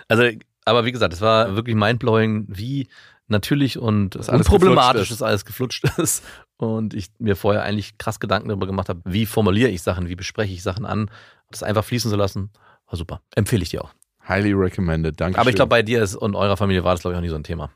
[0.08, 0.24] Also,
[0.64, 2.88] aber wie gesagt, es war wirklich mindblowing, wie
[3.28, 5.10] natürlich und geflutscht ist.
[5.10, 6.24] das alles geflutscht ist.
[6.56, 10.16] Und ich mir vorher eigentlich krass Gedanken darüber gemacht habe, wie formuliere ich Sachen, wie
[10.16, 11.10] bespreche ich Sachen an.
[11.50, 12.50] Das einfach fließen zu lassen,
[12.88, 13.20] war super.
[13.34, 13.92] Empfehle ich dir auch.
[14.28, 15.20] Highly recommended.
[15.20, 15.38] Danke.
[15.38, 17.28] Aber ich glaube, bei dir ist, und eurer Familie war das, glaube ich, auch nie
[17.28, 17.70] so ein Thema.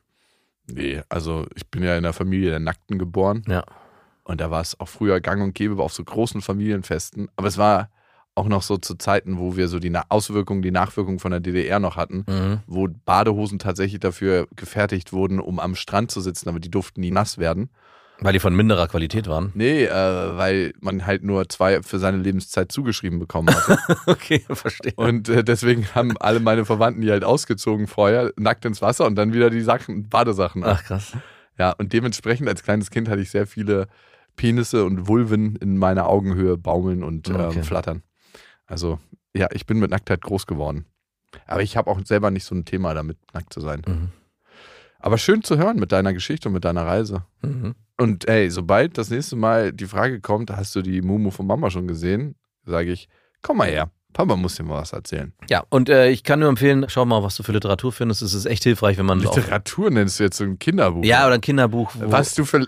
[0.66, 3.44] Nee, also ich bin ja in der Familie der Nackten geboren.
[3.48, 3.64] Ja.
[4.24, 7.28] Und da war es auch früher gang und gäbe auf so großen Familienfesten.
[7.36, 7.90] Aber es war
[8.35, 11.78] auch noch so zu Zeiten, wo wir so die Auswirkungen, die Nachwirkungen von der DDR
[11.81, 12.61] noch hatten, Mhm.
[12.66, 17.11] wo Badehosen tatsächlich dafür gefertigt wurden, um am Strand zu sitzen, aber die durften nie
[17.11, 17.70] nass werden.
[18.22, 19.51] Weil die von minderer Qualität waren.
[19.55, 19.91] Nee, äh,
[20.37, 23.78] weil man halt nur zwei für seine Lebenszeit zugeschrieben bekommen hatte.
[24.07, 24.93] okay, verstehe.
[24.97, 29.14] Und äh, deswegen haben alle meine Verwandten die halt ausgezogen vorher, nackt ins Wasser und
[29.16, 30.62] dann wieder die Sachen, Badesachen.
[30.64, 31.12] Ach krass.
[31.59, 33.87] Ja, und dementsprechend als kleines Kind hatte ich sehr viele
[34.37, 37.57] Penisse und Vulven in meiner Augenhöhe baumeln und Okay.
[37.59, 38.03] ähm, flattern.
[38.71, 39.01] Also,
[39.35, 40.87] ja, ich bin mit Nacktheit groß geworden.
[41.47, 43.83] Aber ich habe auch selber nicht so ein Thema damit, nackt zu sein.
[43.87, 44.09] Mhm.
[45.01, 47.25] Aber schön zu hören mit deiner Geschichte und mit deiner Reise.
[47.43, 47.75] Mhm.
[47.97, 51.71] Und ey, sobald das nächste Mal die Frage kommt, hast du die Mumu von Mama
[51.71, 53.09] schon gesehen, sage ich,
[53.43, 53.91] komm mal her.
[54.12, 55.32] Papa muss dir mal was erzählen.
[55.48, 58.22] Ja, und äh, ich kann nur empfehlen, schau mal, was du für Literatur findest.
[58.22, 61.04] Es ist echt hilfreich, wenn man Literatur nennst du jetzt so ein Kinderbuch.
[61.04, 61.92] Ja, oder ein Kinderbuch.
[62.00, 62.66] Was du für.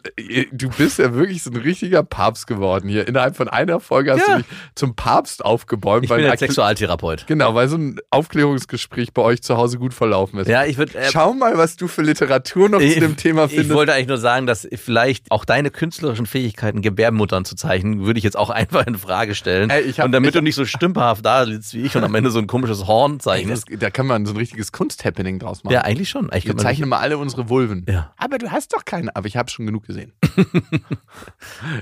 [0.52, 3.06] Du bist ja wirklich so ein richtiger Papst geworden hier.
[3.08, 4.36] Innerhalb von einer Folge hast Ja.
[4.36, 7.26] du dich zum Papst aufgebäumt, ich weil, bin Erkl- Sexualtherapeut.
[7.26, 10.48] genau, weil so ein Aufklärungsgespräch bei euch zu Hause gut verlaufen ist.
[10.48, 10.96] Ja, ich würde.
[10.98, 13.74] Äh, Schau mal, was du für Literatur noch ich, zu dem Thema ich findest.
[13.74, 18.24] wollte eigentlich nur sagen, dass vielleicht auch deine künstlerischen Fähigkeiten, Gebärmuttern zu zeichnen, würde ich
[18.24, 19.70] jetzt auch einfach in Frage stellen.
[19.70, 22.04] Ey, ich hab- und damit ich- du nicht so stümperhaft da sitzt wie ich und
[22.04, 23.70] am Ende so ein komisches Horn Ey, zeichnest.
[23.70, 25.74] das, da kann man so ein richtiges Kunsthappening draus machen.
[25.74, 26.30] ja, eigentlich schon.
[26.34, 27.84] Ich Wir zeichnen mal alle unsere Vulven.
[27.88, 28.12] Ja.
[28.16, 29.14] Aber du hast doch keine.
[29.16, 30.12] Aber ich habe schon genug gesehen.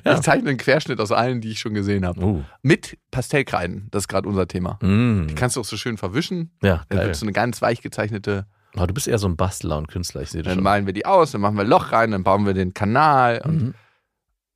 [0.04, 0.14] Ja.
[0.14, 2.20] Ich zeichne einen Querschnitt aus allen, die ich schon gesehen habe.
[2.22, 2.42] Oh.
[2.62, 3.88] Mit Pastellkreiden.
[3.90, 4.78] Das ist gerade unser Thema.
[4.82, 5.26] Mm.
[5.28, 6.50] Die kannst du auch so schön verwischen.
[6.62, 8.46] Ja, Dann wird so eine ganz weich gezeichnete.
[8.74, 10.64] Aber du bist eher so ein Bastler und Künstler, ich sehe das Dann schon.
[10.64, 13.40] malen wir die aus, dann machen wir ein Loch rein, dann bauen wir den Kanal.
[13.44, 13.74] Und Mhm.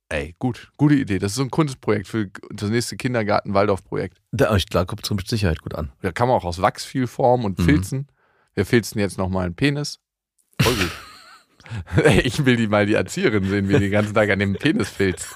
[0.09, 1.19] Ey, gut, gute Idee.
[1.19, 4.21] Das ist so ein Kunstprojekt für das nächste Kindergarten-Waldorf-Projekt.
[4.31, 5.91] Da, ich glaube, kommt mit Sicherheit gut an.
[6.01, 7.63] Da kann man auch aus Wachs viel formen und Mhm.
[7.63, 8.07] filzen.
[8.53, 9.99] Wir filzen jetzt nochmal einen Penis.
[10.61, 10.91] Voll gut.
[12.23, 14.89] Ich will die mal die Erzieherin sehen, wie die den ganzen Tag an dem Penis
[14.89, 15.27] filzt.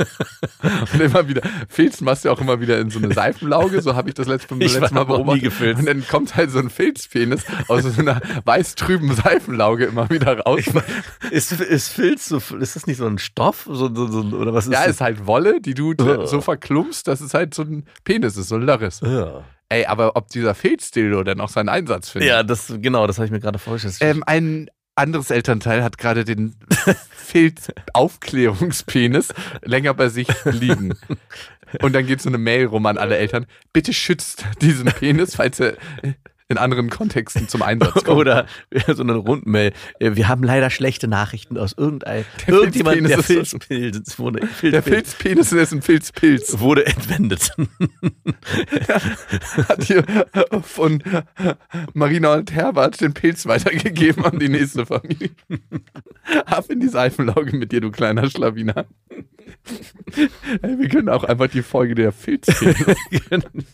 [0.94, 4.10] Und immer wieder, filzen machst du auch immer wieder in so eine Seifenlauge, so habe
[4.10, 5.78] ich das letzte, Ich letzte Mal beobachtet.
[5.78, 10.62] Und dann kommt halt so ein Filzpenis aus so einer weiß-trüben Seifenlauge immer wieder raus.
[11.32, 13.68] Ist, ist Filz so, ist das nicht so ein Stoff?
[13.70, 14.96] So, so, so, oder was ist Ja, das?
[14.96, 16.26] ist halt Wolle, die du Ugh.
[16.26, 19.02] so verklumpst, dass es halt so ein Penis ist, so ein Lörres.
[19.04, 19.44] Ja.
[19.70, 22.30] Ey, aber ob dieser Filzdildo denn auch seinen Einsatz findet?
[22.30, 23.98] Ja, das, genau, das habe ich mir gerade vorgestellt.
[24.02, 24.68] Ähm, ein
[25.00, 26.56] anderes Elternteil hat gerade den
[27.16, 29.34] Filz-Aufklärungspenis
[29.64, 30.98] länger bei sich liegen.
[31.82, 33.46] Und dann geht so eine Mail rum an alle Eltern.
[33.74, 35.76] Bitte schützt diesen Penis, falls er
[36.50, 38.20] in anderen Kontexten zum Einsatz kommt.
[38.20, 38.48] Oder
[38.88, 39.72] so eine Rundmail.
[40.00, 45.52] Wir haben leider schlechte Nachrichten aus irgendein, Der irgendjemand, der Filzpilz wurde, Der Filzpilz Filzpenis
[45.52, 46.60] ist ein Filzpilz.
[46.60, 47.52] wurde entwendet.
[49.70, 50.04] Hat hier
[50.64, 51.04] von
[51.94, 55.30] Marina und Herbert den Pilz weitergegeben an die nächste Familie.
[56.46, 58.86] Ab in die Seifenlauge mit dir, du kleiner Schlawiner.
[60.62, 62.98] Ey, wir können auch einfach die Folge der Filzpenis.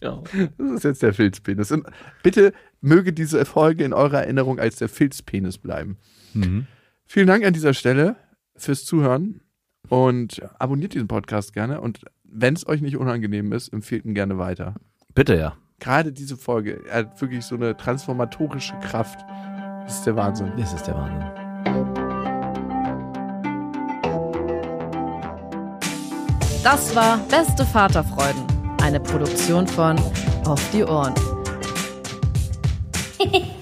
[0.02, 0.22] ja.
[0.58, 1.72] Das ist jetzt der Filzpenis.
[1.72, 1.86] Und
[2.24, 5.98] bitte möge diese Folge in eurer Erinnerung als der Filzpenis bleiben.
[6.34, 6.68] Mhm.
[7.06, 8.16] Vielen Dank an dieser Stelle
[8.56, 9.42] fürs Zuhören
[9.90, 11.82] und abonniert diesen Podcast gerne.
[11.82, 14.76] Und wenn es euch nicht unangenehm ist, empfehlt ihn gerne weiter.
[15.14, 15.56] Bitte ja.
[15.80, 19.20] Gerade diese Folge hat wirklich so eine transformatorische Kraft.
[19.86, 20.52] Das ist der Wahnsinn.
[20.58, 22.05] Das ist der Wahnsinn.
[26.66, 28.44] Das war Beste Vaterfreuden,
[28.82, 30.00] eine Produktion von
[30.48, 31.14] Auf die Ohren.